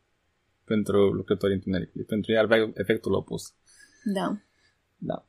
pentru 0.64 1.12
lucrătorii 1.12 1.54
întunericului. 1.54 2.06
Pentru 2.06 2.32
ei 2.32 2.38
ar 2.38 2.44
avea 2.44 2.70
efectul 2.74 3.12
opus. 3.14 3.54
Da. 4.04 4.38
Da. 4.96 5.26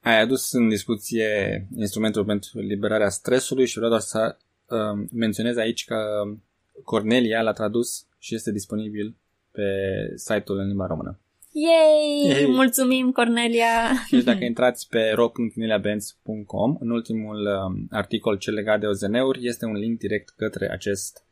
Ai 0.00 0.20
adus 0.20 0.52
în 0.52 0.68
discuție 0.68 1.66
instrumentul 1.74 2.24
pentru 2.24 2.58
liberarea 2.58 3.08
stresului 3.08 3.66
și 3.66 3.74
vreau 3.74 3.90
doar 3.90 4.02
să 4.02 4.36
uh, 4.68 5.06
menționez 5.12 5.56
aici 5.56 5.84
că 5.84 5.96
Cornelia 6.84 7.42
l-a 7.42 7.52
tradus 7.52 8.06
și 8.18 8.34
este 8.34 8.52
disponibil 8.52 9.16
pe 9.50 9.62
site-ul 10.14 10.58
în 10.58 10.66
limba 10.66 10.86
română. 10.86 11.18
Yay! 11.56 12.26
Yay! 12.26 12.46
Mulțumim, 12.46 13.12
Cornelia! 13.12 13.92
Deci 14.10 14.22
dacă 14.22 14.44
intrați 14.44 14.88
pe 14.88 15.10
ro.neliabenz.com, 15.10 16.76
în 16.80 16.90
ultimul 16.90 17.46
um, 17.46 17.86
articol 17.90 18.38
cel 18.38 18.54
legat 18.54 18.80
de 18.80 18.86
OZN-uri, 18.86 19.46
este 19.46 19.64
un 19.64 19.72
link 19.72 19.98
direct 19.98 20.28
către 20.28 20.70
acest 20.70 21.24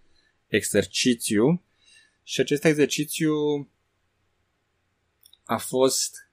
exercițiu. 0.46 1.62
Și 2.22 2.40
acest 2.40 2.64
exercițiu 2.64 3.32
a 5.44 5.56
fost 5.56 6.30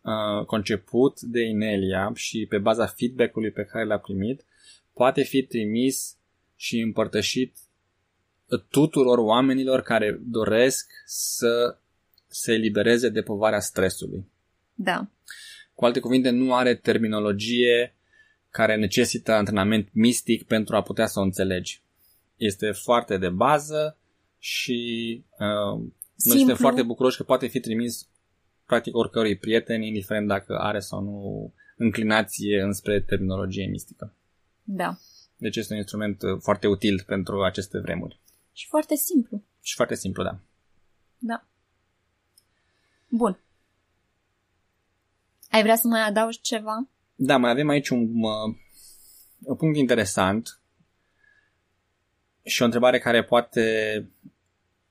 uh, 0.00 0.44
conceput 0.44 1.20
de 1.20 1.40
Inelia 1.40 2.12
și 2.14 2.46
pe 2.48 2.58
baza 2.58 2.86
feedback-ului 2.86 3.50
pe 3.50 3.64
care 3.64 3.84
l-a 3.84 3.98
primit, 3.98 4.44
poate 4.92 5.22
fi 5.22 5.42
trimis 5.42 6.16
și 6.56 6.78
împărtășit 6.78 7.56
tuturor 8.70 9.18
oamenilor 9.18 9.80
care 9.80 10.20
doresc 10.22 10.90
să 11.06 11.76
se 12.34 12.52
elibereze 12.52 13.08
de 13.08 13.22
povarea 13.22 13.60
stresului. 13.60 14.26
Da. 14.74 15.10
Cu 15.74 15.84
alte 15.84 16.00
cuvinte, 16.00 16.30
nu 16.30 16.54
are 16.54 16.74
terminologie 16.74 17.94
care 18.50 18.76
necesită 18.76 19.32
antrenament 19.32 19.88
mistic 19.92 20.46
pentru 20.46 20.76
a 20.76 20.82
putea 20.82 21.06
să 21.06 21.18
o 21.18 21.22
înțelegi. 21.22 21.82
Este 22.36 22.70
foarte 22.70 23.18
de 23.18 23.28
bază 23.28 23.98
și 24.38 24.80
uh, 25.30 25.78
noi 25.78 25.90
suntem 26.16 26.38
Simplu. 26.38 26.56
foarte 26.56 26.82
bucuroși 26.82 27.16
că 27.16 27.22
poate 27.22 27.46
fi 27.46 27.60
trimis 27.60 28.08
practic 28.66 28.96
oricărui 28.96 29.36
prieten, 29.36 29.82
indiferent 29.82 30.28
dacă 30.28 30.58
are 30.58 30.78
sau 30.78 31.02
nu 31.02 31.52
înclinație 31.76 32.60
înspre 32.60 33.00
terminologie 33.00 33.66
mistică. 33.66 34.14
Da. 34.62 34.98
Deci 35.36 35.56
este 35.56 35.72
un 35.72 35.78
instrument 35.78 36.22
uh, 36.22 36.38
foarte 36.40 36.66
util 36.66 37.02
pentru 37.06 37.42
aceste 37.42 37.78
vremuri. 37.78 38.20
Și 38.52 38.66
foarte 38.68 38.94
simplu. 38.94 39.42
Și 39.60 39.74
foarte 39.74 39.94
simplu, 39.94 40.22
da. 40.22 40.38
Da. 41.18 41.46
Bun. 43.14 43.38
Ai 45.50 45.62
vrea 45.62 45.76
să 45.76 45.86
mai 45.86 46.00
adaugi 46.00 46.40
ceva? 46.40 46.88
Da, 47.14 47.36
mai 47.36 47.50
avem 47.50 47.68
aici 47.68 47.88
un, 47.88 48.00
uh, 48.00 48.56
un 49.38 49.56
punct 49.56 49.76
interesant 49.76 50.60
și 52.42 52.62
o 52.62 52.64
întrebare 52.64 52.98
care 52.98 53.24
poate 53.24 53.62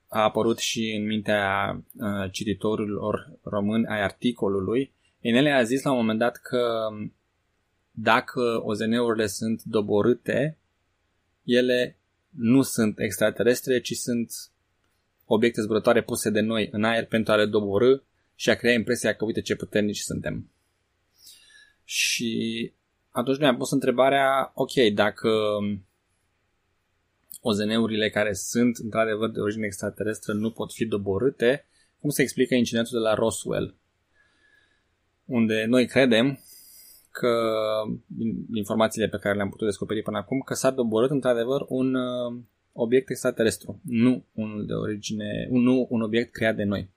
a 0.08 0.22
apărut 0.22 0.58
și 0.58 0.94
în 0.98 1.06
mintea 1.06 1.76
uh, 1.94 2.30
cititorilor 2.30 3.38
români 3.42 3.86
ai 3.86 4.02
articolului. 4.02 4.92
Enele 5.20 5.50
a 5.50 5.62
zis 5.62 5.82
la 5.82 5.90
un 5.90 5.96
moment 5.96 6.18
dat 6.18 6.36
că 6.36 6.88
dacă 7.90 8.62
OZN-urile 8.64 9.26
sunt 9.26 9.62
doborâte, 9.62 10.58
ele 11.44 11.98
nu 12.28 12.62
sunt 12.62 12.98
extraterestre, 12.98 13.80
ci 13.80 13.92
sunt 13.92 14.32
obiecte 15.24 15.60
zburătoare 15.60 16.02
puse 16.02 16.30
de 16.30 16.40
noi 16.40 16.68
în 16.72 16.84
aer 16.84 17.06
pentru 17.06 17.32
a 17.32 17.36
le 17.36 17.46
doborâ 17.46 17.96
și 18.42 18.50
a 18.50 18.54
crea 18.54 18.72
impresia 18.72 19.14
că 19.14 19.24
uite 19.24 19.40
ce 19.40 19.56
puternici 19.56 19.98
suntem. 19.98 20.50
Și 21.84 22.72
atunci 23.10 23.38
ne-am 23.38 23.56
pus 23.56 23.70
întrebarea, 23.70 24.52
ok, 24.54 24.72
dacă 24.94 25.30
OZN-urile 27.40 28.10
care 28.10 28.32
sunt 28.32 28.76
într-adevăr 28.76 29.30
de 29.30 29.40
origine 29.40 29.66
extraterestră 29.66 30.32
nu 30.32 30.50
pot 30.50 30.72
fi 30.72 30.84
doborâte, 30.84 31.66
cum 32.00 32.10
se 32.10 32.22
explică 32.22 32.54
incidentul 32.54 32.98
de 32.98 33.08
la 33.08 33.14
Roswell? 33.14 33.76
Unde 35.24 35.64
noi 35.64 35.86
credem 35.86 36.38
că, 37.10 37.52
din 38.06 38.46
informațiile 38.52 39.08
pe 39.08 39.18
care 39.18 39.36
le-am 39.36 39.50
putut 39.50 39.66
descoperi 39.66 40.02
până 40.02 40.18
acum, 40.18 40.40
că 40.40 40.54
s-a 40.54 40.70
doborât 40.70 41.10
într-adevăr 41.10 41.64
un 41.68 41.94
uh, 41.94 42.40
obiect 42.72 43.10
extraterestru, 43.10 43.80
nu 43.84 44.24
unul 44.32 44.66
de 44.66 44.72
origine, 44.72 45.48
nu 45.50 45.86
un 45.90 46.02
obiect 46.02 46.32
creat 46.32 46.56
de 46.56 46.64
noi. 46.64 46.90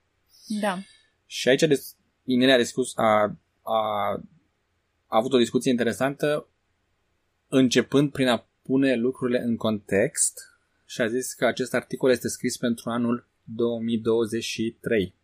Da. 0.62 0.78
Și 1.26 1.50
aici 1.50 1.62
des, 1.62 1.96
Inele 2.24 2.52
a, 2.52 2.58
discus, 2.58 2.98
a, 2.98 3.38
a, 3.62 4.12
a 5.08 5.18
avut 5.18 5.34
o 5.34 5.38
discuție 5.38 5.72
interesantă 5.72 6.48
începând 7.48 8.12
prin 8.12 8.28
a 8.28 8.48
pune 8.62 8.96
lucrurile 8.96 9.40
în 9.40 9.56
context 9.56 10.40
și 10.86 11.02
a 11.02 11.08
zis 11.08 11.34
că 11.34 11.46
acest 11.46 11.74
articol 11.74 12.10
este 12.10 12.28
scris 12.28 12.58
pentru 12.58 12.90
anul 12.90 13.28
2023. 13.44 15.16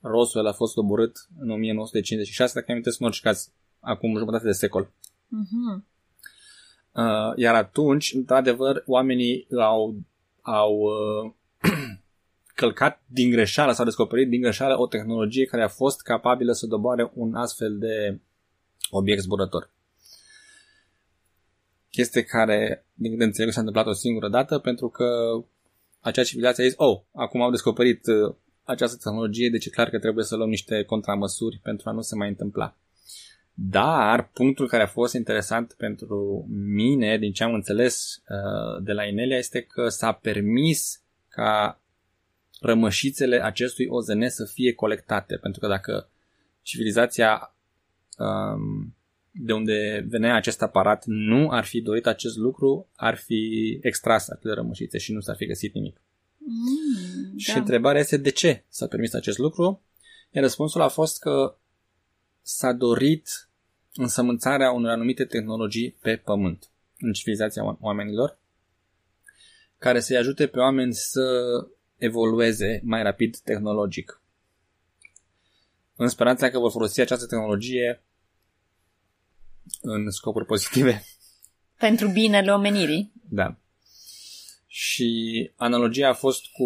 Roswell 0.00 0.46
a 0.46 0.52
fost 0.52 0.74
doborât 0.74 1.28
în 1.38 1.50
1956, 1.50 2.52
dacă 2.54 2.70
amintesc 2.70 3.00
în 3.00 3.06
orice 3.06 3.20
caz, 3.22 3.52
acum 3.80 4.16
jumătate 4.16 4.44
de 4.44 4.52
secol. 4.52 4.92
Mhm. 5.28 5.86
Uh, 6.92 7.32
iar 7.36 7.54
atunci, 7.54 8.12
într-adevăr, 8.14 8.82
oamenii 8.86 9.46
au, 9.58 9.96
au 10.40 10.78
uh, 10.78 11.32
călcat 12.60 13.02
din 13.06 13.30
greșeală, 13.30 13.72
s-au 13.72 13.84
descoperit 13.84 14.28
din 14.28 14.40
greșeală 14.40 14.80
o 14.80 14.86
tehnologie 14.86 15.44
care 15.44 15.62
a 15.62 15.68
fost 15.68 16.02
capabilă 16.02 16.52
să 16.52 16.66
doboare 16.66 17.10
un 17.14 17.34
astfel 17.34 17.78
de 17.78 18.20
obiect 18.90 19.22
zburător. 19.22 19.70
Chestie 21.90 22.22
care, 22.22 22.86
din 22.94 23.10
câte 23.10 23.24
înțeleg, 23.24 23.52
s-a 23.52 23.58
întâmplat 23.58 23.86
o 23.86 23.92
singură 23.92 24.28
dată 24.28 24.58
pentru 24.58 24.88
că 24.88 25.06
acea 26.00 26.22
civilizație 26.22 26.64
a 26.64 26.66
zis, 26.66 26.76
oh, 26.78 27.00
acum 27.12 27.42
au 27.42 27.50
descoperit 27.50 28.06
uh, 28.06 28.34
această 28.64 28.96
tehnologie, 29.02 29.48
deci 29.50 29.66
e 29.66 29.70
clar 29.70 29.88
că 29.88 29.98
trebuie 29.98 30.24
să 30.24 30.36
luăm 30.36 30.48
niște 30.48 30.82
contramăsuri 30.82 31.60
pentru 31.62 31.88
a 31.88 31.92
nu 31.92 32.00
se 32.00 32.16
mai 32.16 32.28
întâmpla. 32.28 32.76
Dar 33.54 34.30
punctul 34.32 34.68
care 34.68 34.82
a 34.82 34.86
fost 34.86 35.14
interesant 35.14 35.72
pentru 35.72 36.46
mine, 36.50 37.18
din 37.18 37.32
ce 37.32 37.44
am 37.44 37.54
înțeles 37.54 38.22
uh, 38.28 38.82
de 38.82 38.92
la 38.92 39.04
Inelia, 39.04 39.36
este 39.36 39.60
că 39.60 39.88
s-a 39.88 40.12
permis 40.12 41.02
ca 41.28 41.79
rămășițele 42.60 43.44
acestui 43.44 43.86
OZN 43.88 44.28
să 44.28 44.44
fie 44.44 44.72
colectate, 44.72 45.36
pentru 45.36 45.60
că 45.60 45.66
dacă 45.66 46.08
civilizația 46.62 47.54
um, 48.18 48.94
de 49.30 49.52
unde 49.52 50.06
venea 50.08 50.34
acest 50.34 50.62
aparat 50.62 51.02
nu 51.06 51.50
ar 51.50 51.64
fi 51.64 51.80
dorit 51.80 52.06
acest 52.06 52.36
lucru, 52.36 52.88
ar 52.96 53.16
fi 53.16 53.78
extras 53.82 54.28
atât 54.28 54.44
de 54.44 54.52
rămășițe 54.52 54.98
și 54.98 55.12
nu 55.12 55.20
s-ar 55.20 55.36
fi 55.36 55.46
găsit 55.46 55.74
nimic. 55.74 56.00
Mm, 56.38 57.38
Și 57.38 57.52
da. 57.52 57.58
întrebarea 57.58 58.00
este 58.00 58.16
de 58.16 58.30
ce 58.30 58.64
s-a 58.68 58.86
permis 58.86 59.12
acest 59.12 59.38
lucru? 59.38 59.82
Iar 60.30 60.44
răspunsul 60.44 60.80
a 60.80 60.88
fost 60.88 61.18
că 61.18 61.56
s-a 62.42 62.72
dorit 62.72 63.48
însămânțarea 63.94 64.70
unor 64.70 64.90
anumite 64.90 65.24
tehnologii 65.24 65.90
pe 66.00 66.16
pământ, 66.16 66.70
în 66.98 67.12
civilizația 67.12 67.62
oam- 67.62 67.80
oamenilor, 67.80 68.38
care 69.78 70.00
să-i 70.00 70.16
ajute 70.16 70.46
pe 70.46 70.58
oameni 70.58 70.94
să 70.94 71.22
evolueze 72.00 72.80
mai 72.84 73.02
rapid 73.02 73.36
tehnologic. 73.36 74.20
În 75.96 76.08
speranța 76.08 76.50
că 76.50 76.58
vor 76.58 76.70
folosi 76.70 77.00
această 77.00 77.26
tehnologie 77.26 78.02
în 79.80 80.10
scopuri 80.10 80.46
pozitive. 80.46 81.02
Pentru 81.78 82.08
binele 82.08 82.52
omenirii. 82.52 83.12
Da. 83.28 83.56
Și 84.66 85.50
analogia 85.56 86.08
a 86.08 86.12
fost 86.12 86.46
cu 86.52 86.64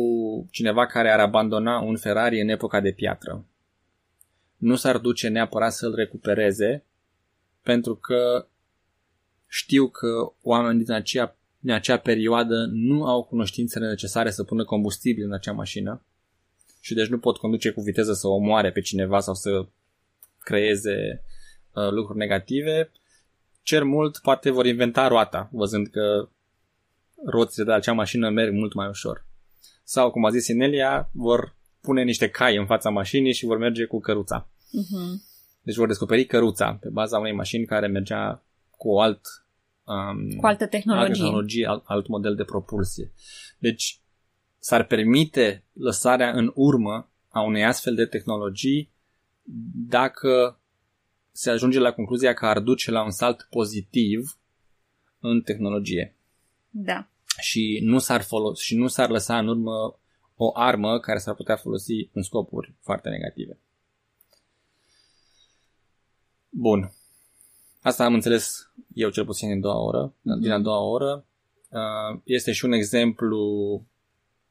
cineva 0.51 0.87
care 0.87 1.11
ar 1.11 1.21
abandona 1.21 1.81
un 1.81 1.97
Ferrari 1.97 2.41
în 2.41 2.49
epoca 2.49 2.81
de 2.81 2.93
piatră. 2.93 3.45
Nu 4.57 4.77
s-ar 4.77 4.99
duce 4.99 5.29
neapărat 5.29 5.73
să-l 5.73 5.95
recupereze, 5.95 6.85
pentru 7.63 7.97
că 7.97 8.49
știu 9.47 9.89
că 9.89 10.33
oamenii 10.43 10.85
din 10.85 10.95
acea, 10.95 11.37
din 11.65 11.73
acea 11.73 11.97
perioadă 11.97 12.69
nu 12.71 13.05
au 13.05 13.25
cunoștințele 13.25 13.89
necesare 13.89 14.31
să 14.31 14.45
pună 14.45 14.65
combustibil 14.65 15.25
în 15.25 15.33
acea 15.33 15.53
mașină 15.53 16.03
și 16.81 16.95
deci 16.95 17.07
nu 17.07 17.19
pot 17.19 17.37
conduce 17.37 17.71
cu 17.71 17.81
viteză 17.81 18.13
să 18.13 18.29
omoare 18.29 18.73
pe 18.73 18.81
cineva 18.81 19.21
sau 19.21 19.35
să 19.35 19.67
creeze 20.39 21.23
uh, 21.73 21.91
lucruri 21.91 22.19
negative, 22.19 22.91
cer 23.63 23.83
mult 23.83 24.19
poate 24.19 24.51
vor 24.51 24.67
inventa 24.67 25.09
roata, 25.09 25.49
văzând 25.53 25.87
că 25.87 26.29
roțile 27.27 27.65
de 27.65 27.73
acea 27.73 27.93
mașină 27.93 28.31
merg 28.31 28.53
mult 28.53 28.73
mai 28.75 28.89
ușor. 28.89 29.25
Sau, 29.85 30.11
cum 30.11 30.25
a 30.25 30.31
zis 30.31 30.47
Inelia, 30.47 31.09
vor 31.13 31.55
pune 31.81 32.03
niște 32.03 32.29
cai 32.29 32.57
în 32.57 32.67
fața 32.67 32.91
mașinii 32.91 33.33
și 33.33 33.45
vor 33.45 33.59
merge 33.59 33.85
cu 33.85 34.01
căruța. 34.01 34.49
Uh-huh. 34.49 35.23
Deci 35.63 35.77
vor 35.77 35.87
descoperi 35.87 36.25
căruța 36.25 36.79
pe 36.81 36.89
baza 36.89 37.19
unei 37.19 37.33
mașini 37.33 37.67
care 37.67 37.87
mergea 37.87 38.43
cu 38.71 38.89
o 38.89 39.01
alt 39.01 39.44
um, 39.85 40.37
Cu 40.37 40.47
altă 40.47 40.67
tehnologie. 40.67 41.07
altă 41.07 41.19
tehnologie, 41.23 41.67
alt, 41.67 41.83
alt 41.87 42.07
model 42.09 42.35
de 42.35 42.45
propulsie. 42.45 43.13
Deci 43.59 43.99
s-ar 44.59 44.85
permite 44.85 45.65
lăsarea 45.73 46.31
în 46.31 46.53
urmă 46.55 47.09
a 47.29 47.41
unei 47.41 47.65
astfel 47.65 47.95
de 47.95 48.07
tehnologii 48.07 48.93
dacă 49.89 50.59
se 51.33 51.51
ajunge 51.51 51.79
la 51.79 51.93
concluzia 51.93 52.35
că 52.35 52.47
ar 52.47 52.61
duce 52.61 52.91
la 52.91 53.03
un 53.05 53.11
salt 53.11 53.47
pozitiv 53.51 54.39
în 55.21 55.41
tehnologie 55.41 56.17
Da. 56.71 57.09
și 57.41 57.81
nu 57.83 57.99
s-ar 57.99 58.23
folosi 58.23 58.65
și 58.65 58.77
nu 58.77 58.87
s-ar 58.87 59.11
lăsa 59.11 59.39
în 59.39 59.49
urmă 59.49 59.99
o 60.37 60.51
armă 60.59 61.01
care 61.01 61.19
s-ar 61.19 61.35
putea 61.35 61.57
folosi 61.57 62.09
în 62.13 62.23
scopuri 62.23 62.75
foarte 62.81 63.09
negative. 63.09 63.59
Bun. 66.49 66.93
Asta 67.85 68.05
am 68.05 68.15
înțeles 68.15 68.71
eu 68.95 69.11
cel 69.11 69.25
puțin 69.25 69.49
din 69.49 69.61
doua 69.61 69.83
oră, 69.83 70.15
mm-hmm. 70.15 70.41
din 70.41 70.51
a 70.51 70.59
doua 70.59 70.81
oră. 70.81 71.25
Uh, 71.69 72.21
Este 72.25 72.53
și 72.53 72.65
un 72.65 72.73
exemplu, 72.73 73.39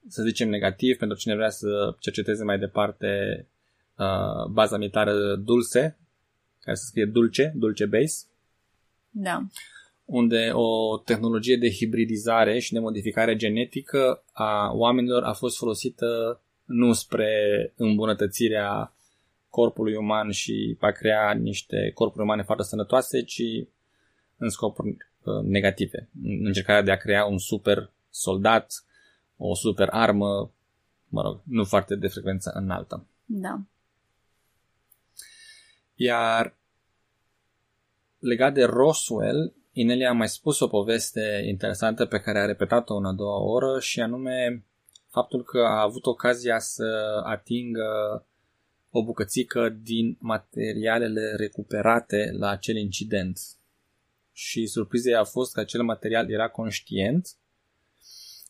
să 0.07 0.23
zicem, 0.23 0.49
negativ 0.49 0.97
pentru 0.97 1.17
cine 1.17 1.35
vrea 1.35 1.49
să 1.49 1.95
cerceteze 1.99 2.43
mai 2.43 2.59
departe 2.59 3.07
uh, 3.97 4.45
baza 4.51 4.77
militară 4.77 5.35
Dulce, 5.35 5.97
care 6.59 6.75
se 6.75 6.85
scrie 6.85 7.05
Dulce, 7.05 7.53
Dulce 7.55 7.85
Base, 7.85 8.25
Da. 9.09 9.47
unde 10.05 10.49
o 10.53 10.97
tehnologie 10.97 11.57
de 11.57 11.71
hibridizare 11.71 12.59
și 12.59 12.73
de 12.73 12.79
modificare 12.79 13.35
genetică 13.35 14.23
a 14.31 14.71
oamenilor 14.73 15.23
a 15.23 15.33
fost 15.33 15.57
folosită 15.57 16.41
nu 16.65 16.93
spre 16.93 17.73
îmbunătățirea 17.75 18.92
corpului 19.53 19.95
uman 19.95 20.31
și 20.31 20.77
a 20.79 20.91
crea 20.91 21.33
niște 21.33 21.91
corpuri 21.93 22.23
umane 22.23 22.43
foarte 22.43 22.63
sănătoase, 22.63 23.23
ci 23.23 23.41
în 24.37 24.49
scopuri 24.49 24.89
uh, 24.89 25.43
negative. 25.43 26.09
În 26.23 26.45
încercarea 26.45 26.81
de 26.81 26.91
a 26.91 26.95
crea 26.95 27.25
un 27.25 27.37
super 27.37 27.91
soldat, 28.09 28.85
o 29.37 29.55
super 29.55 29.87
armă, 29.91 30.51
mă 31.07 31.21
rog, 31.21 31.41
nu 31.43 31.63
foarte 31.63 31.95
de 31.95 32.07
frecvență 32.07 32.51
înaltă. 32.53 33.05
Da. 33.25 33.61
Iar 35.95 36.57
legat 38.19 38.53
de 38.53 38.63
Roswell, 38.63 39.53
Inelia 39.71 40.09
a 40.09 40.13
mai 40.13 40.29
spus 40.29 40.59
o 40.59 40.67
poveste 40.67 41.43
interesantă 41.47 42.05
pe 42.05 42.19
care 42.19 42.39
a 42.39 42.45
repetat-o 42.45 42.95
în 42.95 43.05
a 43.05 43.13
doua 43.13 43.37
oră 43.37 43.79
și 43.79 44.01
anume 44.01 44.65
faptul 45.09 45.43
că 45.43 45.59
a 45.59 45.81
avut 45.81 46.05
ocazia 46.05 46.59
să 46.59 47.21
atingă 47.25 48.25
o 48.95 49.03
bucățică 49.03 49.69
din 49.69 50.17
materialele 50.19 51.35
recuperate 51.35 52.31
la 52.31 52.49
acel 52.49 52.75
incident. 52.75 53.39
Și 54.31 54.67
surpriza 54.67 55.19
a 55.19 55.23
fost 55.23 55.53
că 55.53 55.59
acel 55.59 55.83
material 55.83 56.29
era 56.29 56.49
conștient 56.49 57.27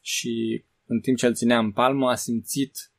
și 0.01 0.63
în 0.85 0.99
timp 0.99 1.17
ce 1.17 1.25
îl 1.25 1.33
ținea 1.33 1.59
în 1.59 1.71
palmă 1.71 2.09
a 2.09 2.15
simțit 2.15 2.91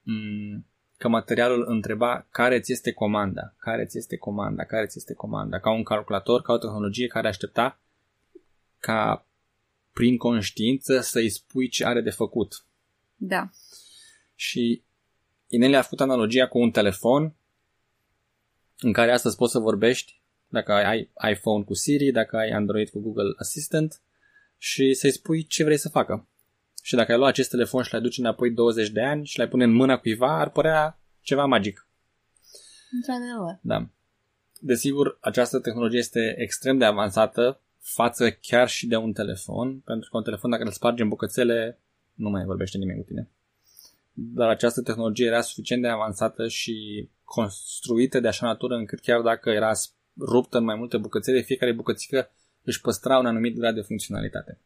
m- 0.00 0.64
că 0.96 1.08
materialul 1.08 1.64
întreba 1.68 2.26
care 2.30 2.60
ți 2.60 2.72
este 2.72 2.92
comanda, 2.92 3.54
care 3.58 3.86
ți 3.86 3.98
este 3.98 4.16
comanda, 4.16 4.64
care 4.64 4.86
ți 4.86 4.98
este 4.98 5.14
comanda, 5.14 5.60
ca 5.60 5.70
un 5.70 5.82
calculator, 5.82 6.42
ca 6.42 6.52
o 6.52 6.58
tehnologie 6.58 7.06
care 7.06 7.28
aștepta 7.28 7.80
ca 8.78 9.26
prin 9.92 10.16
conștiință 10.16 11.00
să-i 11.00 11.28
spui 11.28 11.68
ce 11.68 11.84
are 11.84 12.00
de 12.00 12.10
făcut. 12.10 12.64
Da. 13.16 13.50
Și 14.34 14.82
Inelia 15.54 15.78
a 15.78 15.82
făcut 15.82 16.00
analogia 16.00 16.48
cu 16.48 16.58
un 16.58 16.70
telefon 16.70 17.34
în 18.78 18.92
care 18.92 19.12
astăzi 19.12 19.36
poți 19.36 19.52
să 19.52 19.58
vorbești 19.58 20.20
dacă 20.48 20.72
ai 20.72 21.10
iPhone 21.30 21.64
cu 21.64 21.74
Siri, 21.74 22.10
dacă 22.10 22.36
ai 22.36 22.50
Android 22.50 22.88
cu 22.88 23.00
Google 23.00 23.34
Assistant 23.38 24.00
și 24.58 24.94
să-i 24.94 25.10
spui 25.10 25.46
ce 25.46 25.64
vrei 25.64 25.76
să 25.76 25.88
facă. 25.88 26.28
Și 26.82 26.94
dacă 26.94 27.12
ai 27.12 27.18
lua 27.18 27.28
acest 27.28 27.50
telefon 27.50 27.82
și 27.82 27.92
l-ai 27.92 28.02
duce 28.02 28.20
înapoi 28.20 28.50
20 28.50 28.88
de 28.88 29.02
ani 29.02 29.26
și 29.26 29.38
l-ai 29.38 29.48
pune 29.48 29.64
în 29.64 29.72
mâna 29.72 29.98
cuiva, 29.98 30.40
ar 30.40 30.50
părea 30.50 30.98
ceva 31.20 31.44
magic. 31.44 31.88
Într-adevăr. 32.90 33.58
Da. 33.60 33.88
Desigur, 34.60 35.18
această 35.20 35.58
tehnologie 35.58 35.98
este 35.98 36.34
extrem 36.38 36.78
de 36.78 36.84
avansată 36.84 37.60
față 37.78 38.30
chiar 38.30 38.68
și 38.68 38.86
de 38.86 38.96
un 38.96 39.12
telefon, 39.12 39.78
pentru 39.78 40.10
că 40.10 40.16
un 40.16 40.22
telefon, 40.22 40.50
dacă 40.50 40.62
îl 40.62 40.70
spargi 40.70 41.02
în 41.02 41.08
bucățele, 41.08 41.78
nu 42.14 42.30
mai 42.30 42.44
vorbește 42.44 42.78
nimeni 42.78 42.98
cu 42.98 43.06
tine. 43.06 43.28
Dar 44.12 44.48
această 44.48 44.82
tehnologie 44.82 45.26
era 45.26 45.40
suficient 45.40 45.82
de 45.82 45.88
avansată 45.88 46.48
și 46.48 47.08
construită 47.24 48.20
de 48.20 48.28
așa 48.28 48.46
natură 48.46 48.74
încât 48.74 49.00
chiar 49.00 49.20
dacă 49.20 49.50
era 49.50 49.72
ruptă 50.18 50.58
în 50.58 50.64
mai 50.64 50.74
multe 50.74 50.96
bucățele, 50.96 51.40
fiecare 51.40 51.72
bucățică 51.72 52.30
își 52.62 52.80
păstra 52.80 53.18
un 53.18 53.26
anumit 53.26 53.56
grad 53.56 53.74
de 53.74 53.80
funcționalitate. 53.80 54.60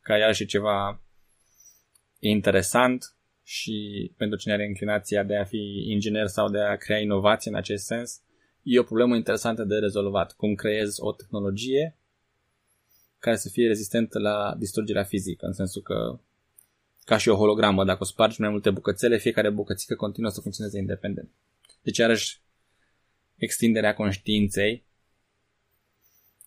Ca 0.00 0.16
iarăși 0.16 0.46
ceva 0.46 1.02
interesant 2.18 3.12
și 3.42 4.10
pentru 4.16 4.38
cine 4.38 4.52
are 4.52 4.66
inclinația 4.66 5.22
de 5.22 5.36
a 5.36 5.44
fi 5.44 5.84
inginer 5.86 6.26
sau 6.26 6.48
de 6.48 6.58
a 6.58 6.76
crea 6.76 6.98
inovație 6.98 7.50
în 7.50 7.56
acest 7.56 7.84
sens, 7.84 8.20
e 8.62 8.78
o 8.78 8.82
problemă 8.82 9.16
interesantă 9.16 9.64
de 9.64 9.74
rezolvat. 9.74 10.32
Cum 10.32 10.54
creezi 10.54 11.00
o 11.00 11.12
tehnologie 11.12 11.96
care 13.18 13.36
să 13.36 13.48
fie 13.48 13.66
rezistentă 13.66 14.18
la 14.18 14.54
distrugerea 14.58 15.02
fizică, 15.02 15.46
în 15.46 15.52
sensul 15.52 15.82
că 15.82 16.18
ca 17.08 17.16
și 17.16 17.28
o 17.28 17.36
hologramă, 17.36 17.84
dacă 17.84 17.98
o 18.00 18.04
spargi 18.04 18.40
mai 18.40 18.50
multe 18.50 18.70
bucățele, 18.70 19.18
fiecare 19.18 19.50
bucățică 19.50 19.94
continuă 19.94 20.30
să 20.30 20.40
funcționeze 20.40 20.78
independent. 20.78 21.30
Deci, 21.82 21.98
iarăși, 21.98 22.40
extinderea 23.36 23.94
conștiinței 23.94 24.86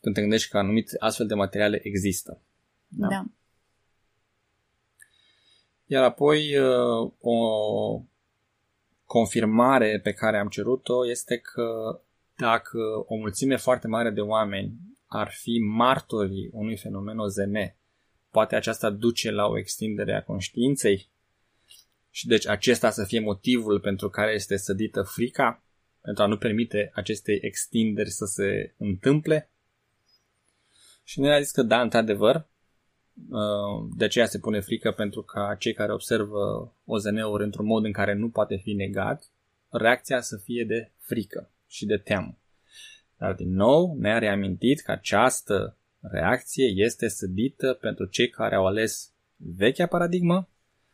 când 0.01 0.15
te 0.15 0.21
gândești 0.21 0.49
că 0.49 0.57
anumite 0.57 0.95
astfel 0.99 1.27
de 1.27 1.33
materiale 1.33 1.79
există. 1.83 2.41
Da. 2.87 3.07
da. 3.07 3.25
Iar 5.85 6.03
apoi 6.03 6.57
o 7.19 7.37
confirmare 9.05 9.99
pe 9.99 10.13
care 10.13 10.37
am 10.37 10.47
cerut-o 10.47 11.09
este 11.09 11.37
că 11.37 11.99
dacă 12.35 12.77
o 13.05 13.15
mulțime 13.15 13.55
foarte 13.55 13.87
mare 13.87 14.09
de 14.09 14.21
oameni 14.21 14.73
ar 15.05 15.29
fi 15.31 15.59
martorii 15.59 16.49
unui 16.51 16.77
fenomen 16.77 17.19
OZM, 17.19 17.75
poate 18.31 18.55
aceasta 18.55 18.89
duce 18.89 19.31
la 19.31 19.45
o 19.45 19.57
extindere 19.57 20.15
a 20.15 20.23
conștiinței 20.23 21.09
și 22.09 22.27
deci 22.27 22.47
acesta 22.47 22.89
să 22.89 23.03
fie 23.03 23.19
motivul 23.19 23.79
pentru 23.79 24.09
care 24.09 24.33
este 24.33 24.57
sădită 24.57 25.01
frica, 25.01 25.63
pentru 26.01 26.23
a 26.23 26.27
nu 26.27 26.37
permite 26.37 26.91
acestei 26.93 27.39
extinderi 27.41 28.09
să 28.09 28.25
se 28.25 28.73
întâmple. 28.77 29.49
Și 31.03 31.19
ne 31.19 31.33
a 31.33 31.41
zis 31.41 31.51
că 31.51 31.61
da, 31.61 31.81
într-adevăr, 31.81 32.47
de 33.95 34.05
aceea 34.05 34.25
se 34.25 34.39
pune 34.39 34.59
frică 34.59 34.91
pentru 34.91 35.21
ca 35.21 35.55
cei 35.59 35.73
care 35.73 35.93
observă 35.93 36.73
OZN-uri 36.85 37.43
într-un 37.43 37.65
mod 37.65 37.85
în 37.85 37.91
care 37.91 38.13
nu 38.13 38.29
poate 38.29 38.55
fi 38.55 38.73
negat, 38.73 39.31
reacția 39.69 40.21
să 40.21 40.37
fie 40.37 40.63
de 40.63 40.91
frică 40.97 41.51
și 41.67 41.85
de 41.85 41.97
teamă. 41.97 42.37
Dar 43.17 43.33
din 43.33 43.53
nou 43.53 43.95
ne-a 43.99 44.17
reamintit 44.17 44.81
că 44.81 44.91
această 44.91 45.77
reacție 46.01 46.65
este 46.75 47.07
sădită 47.07 47.73
pentru 47.73 48.05
cei 48.05 48.29
care 48.29 48.55
au 48.55 48.65
ales 48.65 49.11
vechea 49.35 49.85
paradigmă 49.85 50.49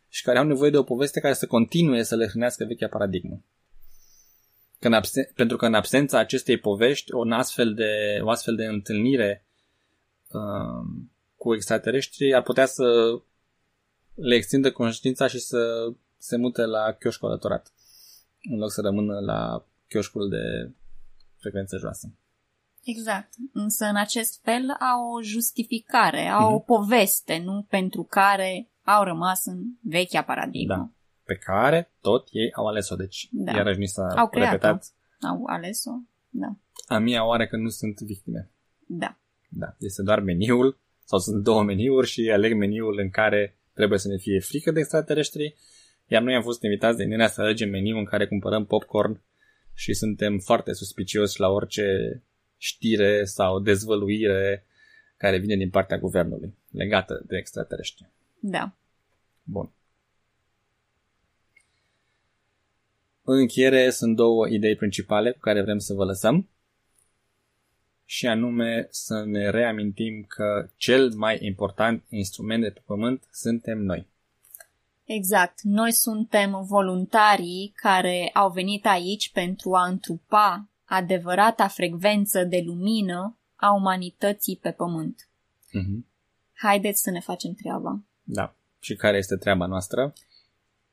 și 0.07 0.23
care 0.23 0.37
au 0.37 0.45
nevoie 0.45 0.69
de 0.69 0.77
o 0.77 0.83
poveste 0.83 1.19
care 1.19 1.33
să 1.33 1.47
continue 1.47 2.03
să 2.03 2.15
le 2.15 2.27
hrănească 2.27 2.65
vechea 2.65 2.87
paradigmă. 2.87 3.43
Că 4.79 4.89
absen- 4.95 5.33
pentru 5.35 5.57
că 5.57 5.65
în 5.65 5.73
absența 5.73 6.19
acestei 6.19 6.57
povești, 6.57 7.13
o 7.13 7.33
astfel 7.33 7.73
de, 7.73 8.19
o 8.21 8.29
astfel 8.29 8.55
de 8.55 8.65
întâlnire 8.65 9.45
uh, 10.27 11.03
cu 11.35 11.53
extraterestri 11.53 12.33
ar 12.33 12.41
putea 12.41 12.65
să 12.65 13.19
le 14.13 14.35
extindă 14.35 14.71
conștiința 14.71 15.27
și 15.27 15.39
să 15.39 15.91
se 16.17 16.37
mute 16.37 16.65
la 16.65 16.91
chioșcul 16.99 17.27
alăturat, 17.27 17.73
în 18.51 18.57
loc 18.57 18.71
să 18.71 18.81
rămână 18.81 19.19
la 19.19 19.65
chioșcul 19.87 20.29
de 20.29 20.71
frecvență 21.37 21.77
joasă. 21.77 22.13
Exact. 22.93 23.33
Însă 23.53 23.85
în 23.85 23.95
acest 23.95 24.41
fel 24.43 24.69
au 24.69 25.11
o 25.11 25.21
justificare, 25.21 26.27
au 26.27 26.49
mm-hmm. 26.49 26.55
o 26.55 26.59
poveste, 26.59 27.41
nu 27.43 27.65
pentru 27.69 28.03
care 28.03 28.69
au 28.83 29.03
rămas 29.03 29.45
în 29.45 29.59
vechea 29.81 30.21
paradigmă. 30.21 30.75
Da. 30.75 30.89
Pe 31.23 31.35
care 31.35 31.91
tot 32.01 32.27
ei 32.31 32.53
au 32.53 32.67
ales-o. 32.67 32.95
Deci 32.95 33.29
da. 33.31 33.51
iarăși 33.51 33.79
ni 33.79 33.87
s-a 33.87 34.07
au 34.15 34.29
creat-o. 34.29 34.51
repetat. 34.51 34.93
Au 35.21 35.43
ales-o, 35.45 35.91
da. 36.29 36.55
A 36.87 36.97
mia 36.97 37.25
oare 37.25 37.47
că 37.47 37.57
nu 37.57 37.69
sunt 37.69 37.99
victime. 37.99 38.49
Da. 38.85 39.17
Da. 39.49 39.75
Este 39.79 40.01
doar 40.01 40.19
meniul 40.19 40.79
sau 41.05 41.19
sunt 41.19 41.43
două 41.43 41.63
meniuri 41.63 42.07
și 42.07 42.29
aleg 42.33 42.53
meniul 42.53 42.99
în 42.99 43.09
care 43.09 43.57
trebuie 43.73 43.99
să 43.99 44.07
ne 44.07 44.17
fie 44.17 44.39
frică 44.39 44.71
de 44.71 44.79
extraterestri, 44.79 45.55
iar 46.05 46.21
noi 46.21 46.35
am 46.35 46.41
fost 46.41 46.63
invitați 46.63 46.97
de 46.97 47.03
Nenea 47.03 47.27
să 47.27 47.41
alegem 47.41 47.69
meniu 47.69 47.97
în 47.97 48.05
care 48.05 48.27
cumpărăm 48.27 48.65
popcorn 48.65 49.21
și 49.73 49.93
suntem 49.93 50.39
foarte 50.39 50.73
suspicioși 50.73 51.39
la 51.39 51.47
orice 51.47 51.83
știre 52.57 53.23
sau 53.23 53.59
dezvăluire 53.59 54.65
care 55.17 55.37
vine 55.37 55.55
din 55.55 55.69
partea 55.69 55.97
guvernului 55.97 56.53
legată 56.71 57.23
de 57.27 57.37
extraterestri. 57.37 58.05
Da. 58.39 58.71
Bun. 59.43 59.71
În 63.23 63.37
încheiere 63.37 63.89
sunt 63.89 64.15
două 64.15 64.47
idei 64.47 64.75
principale 64.75 65.31
cu 65.31 65.39
care 65.39 65.61
vrem 65.61 65.77
să 65.77 65.93
vă 65.93 66.05
lăsăm 66.05 66.47
și 68.05 68.27
anume 68.27 68.87
să 68.89 69.23
ne 69.25 69.49
reamintim 69.49 70.25
că 70.27 70.69
cel 70.75 71.13
mai 71.13 71.37
important 71.41 72.03
instrument 72.09 72.63
de 72.63 72.69
pe 72.69 72.81
pământ 72.85 73.23
suntem 73.31 73.77
noi. 73.77 74.07
Exact. 75.03 75.61
Noi 75.61 75.91
suntem 75.91 76.65
voluntarii 76.65 77.73
care 77.75 78.29
au 78.33 78.51
venit 78.51 78.85
aici 78.85 79.31
pentru 79.31 79.73
a 79.73 79.85
întrupa 79.85 80.67
adevărata 80.87 81.67
frecvență 81.67 82.43
de 82.43 82.61
lumină 82.65 83.37
a 83.55 83.73
umanității 83.73 84.59
pe 84.61 84.71
pământ. 84.71 85.29
Mm-hmm. 85.67 86.05
Haideți 86.53 87.01
să 87.01 87.11
ne 87.11 87.19
facem 87.19 87.53
treaba. 87.53 87.99
Da. 88.23 88.55
Și 88.79 88.95
care 88.95 89.17
este 89.17 89.35
treaba 89.35 89.65
noastră? 89.65 90.13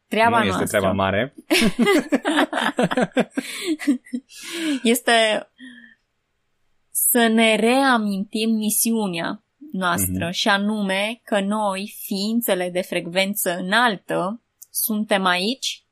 Treaba 0.08 0.38
nu 0.38 0.44
noastră 0.44 0.62
este 0.62 0.76
treaba 0.76 0.94
mare. 0.94 1.34
este 4.82 5.48
să 6.90 7.26
ne 7.26 7.56
reamintim 7.56 8.50
misiunea 8.50 9.42
noastră 9.72 10.28
mm-hmm. 10.28 10.34
și 10.34 10.48
anume 10.48 11.20
că 11.24 11.40
noi, 11.40 11.94
ființele 12.00 12.70
de 12.70 12.80
frecvență 12.80 13.56
înaltă, 13.56 14.42
suntem 14.70 15.24
aici 15.24 15.83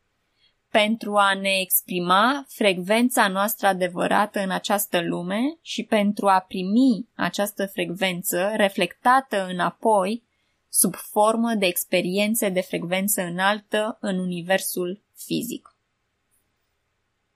pentru 0.72 1.14
a 1.16 1.34
ne 1.34 1.60
exprima 1.60 2.44
frecvența 2.48 3.28
noastră 3.28 3.66
adevărată 3.66 4.40
în 4.40 4.50
această 4.50 5.00
lume 5.02 5.40
și 5.60 5.82
pentru 5.84 6.26
a 6.26 6.38
primi 6.48 7.08
această 7.14 7.66
frecvență 7.66 8.52
reflectată 8.56 9.46
înapoi 9.50 10.22
sub 10.68 10.94
formă 10.94 11.54
de 11.54 11.66
experiențe 11.66 12.48
de 12.48 12.60
frecvență 12.60 13.22
înaltă 13.22 13.98
în 14.00 14.18
universul 14.18 15.02
fizic. 15.14 15.76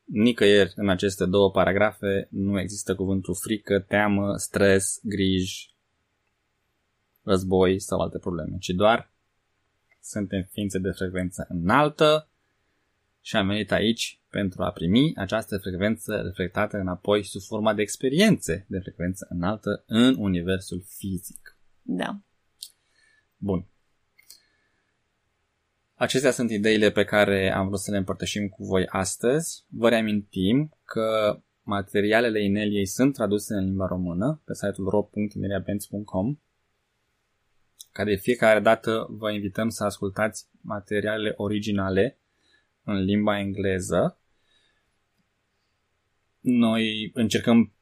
Nicăieri 0.04 0.72
în 0.76 0.88
aceste 0.88 1.24
două 1.24 1.50
paragrafe 1.50 2.28
nu 2.30 2.60
există 2.60 2.94
cuvântul 2.94 3.34
frică, 3.34 3.80
teamă, 3.80 4.36
stres, 4.36 5.00
griji, 5.02 5.74
război 7.22 7.80
sau 7.80 8.00
alte 8.00 8.18
probleme, 8.18 8.56
ci 8.58 8.68
doar 8.68 9.10
suntem 10.00 10.48
ființe 10.52 10.78
de 10.78 10.90
frecvență 10.90 11.46
înaltă 11.48 12.28
și 13.26 13.36
am 13.36 13.46
venit 13.46 13.72
aici 13.72 14.20
pentru 14.30 14.62
a 14.62 14.70
primi 14.70 15.12
această 15.16 15.58
frecvență 15.58 16.20
reflectată 16.20 16.76
înapoi 16.76 17.22
sub 17.22 17.40
forma 17.40 17.74
de 17.74 17.82
experiențe 17.82 18.66
de 18.68 18.78
frecvență 18.78 19.26
înaltă 19.30 19.84
în 19.86 20.16
universul 20.18 20.84
fizic. 20.86 21.58
Da. 21.82 22.20
Bun. 23.36 23.66
Acestea 25.94 26.30
sunt 26.30 26.50
ideile 26.50 26.90
pe 26.90 27.04
care 27.04 27.52
am 27.52 27.66
vrut 27.66 27.80
să 27.80 27.90
le 27.90 27.96
împărtășim 27.96 28.48
cu 28.48 28.64
voi 28.64 28.86
astăzi. 28.86 29.64
Vă 29.68 29.88
reamintim 29.88 30.76
că 30.84 31.40
materialele 31.62 32.44
Ineliei 32.44 32.86
sunt 32.86 33.14
traduse 33.14 33.54
în 33.54 33.64
limba 33.64 33.86
română 33.86 34.42
pe 34.44 34.54
site-ul 34.54 34.88
ro.ineliabenz.com 34.88 36.38
ca 37.92 38.04
de 38.04 38.14
fiecare 38.14 38.60
dată 38.60 39.06
vă 39.10 39.32
invităm 39.32 39.68
să 39.68 39.84
ascultați 39.84 40.48
materialele 40.60 41.32
originale 41.36 42.20
în 42.86 43.04
limba 43.04 43.38
engleză. 43.38 44.18
Noi 46.40 47.10
încercăm 47.14 47.72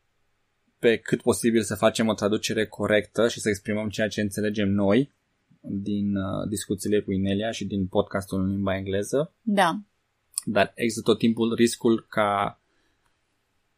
pe 0.78 0.96
cât 0.96 1.22
posibil 1.22 1.62
să 1.62 1.74
facem 1.74 2.08
o 2.08 2.14
traducere 2.14 2.66
corectă 2.66 3.28
și 3.28 3.40
să 3.40 3.48
exprimăm 3.48 3.88
ceea 3.88 4.08
ce 4.08 4.20
înțelegem 4.20 4.68
noi 4.68 5.12
din 5.60 6.16
uh, 6.16 6.48
discuțiile 6.48 7.00
cu 7.00 7.12
Inelia 7.12 7.50
și 7.50 7.64
din 7.64 7.86
podcastul 7.86 8.40
în 8.40 8.50
limba 8.50 8.76
engleză. 8.76 9.32
Da. 9.42 9.80
Dar 10.44 10.72
există 10.74 11.02
tot 11.02 11.18
timpul 11.18 11.54
riscul 11.54 12.06
ca 12.08 12.60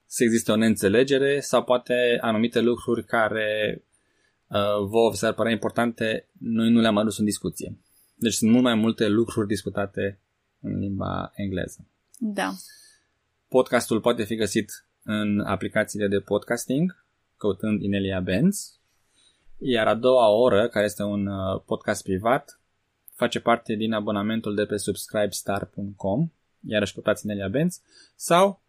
să 0.07 0.25
existe 0.25 0.53
o 0.53 0.57
neînțelegere 0.57 1.41
sau 1.41 1.65
poate 1.65 2.19
anumite 2.21 2.61
lucruri 2.61 3.05
care 3.05 3.83
uh, 4.47 4.87
vouă 4.89 5.15
s-ar 5.15 5.33
părea 5.33 5.53
importante, 5.53 6.29
noi 6.39 6.71
nu 6.71 6.81
le-am 6.81 6.97
adus 6.97 7.19
în 7.19 7.25
discuție. 7.25 7.79
Deci 8.15 8.33
sunt 8.33 8.51
mult 8.51 8.63
mai 8.63 8.75
multe 8.75 9.09
lucruri 9.09 9.47
discutate 9.47 10.21
în 10.61 10.79
limba 10.79 11.33
engleză. 11.35 11.87
Da. 12.19 12.53
Podcastul 13.49 14.01
poate 14.01 14.25
fi 14.25 14.35
găsit 14.35 14.87
în 15.03 15.41
aplicațiile 15.41 16.09
de 16.09 16.21
podcasting, 16.21 17.05
căutând 17.37 17.83
Inelia 17.83 18.21
Benz, 18.21 18.81
iar 19.59 19.87
a 19.87 19.95
doua 19.95 20.29
oră, 20.29 20.69
care 20.69 20.85
este 20.85 21.03
un 21.03 21.27
uh, 21.27 21.63
podcast 21.67 22.03
privat, 22.03 22.61
face 23.15 23.41
parte 23.41 23.75
din 23.75 23.93
abonamentul 23.93 24.55
de 24.55 24.65
pe 24.65 24.77
subscribestar.com, 24.77 26.31
iarăși 26.61 26.93
căutați 26.93 27.25
Inelia 27.25 27.49
Benz, 27.49 27.81
sau 28.15 28.63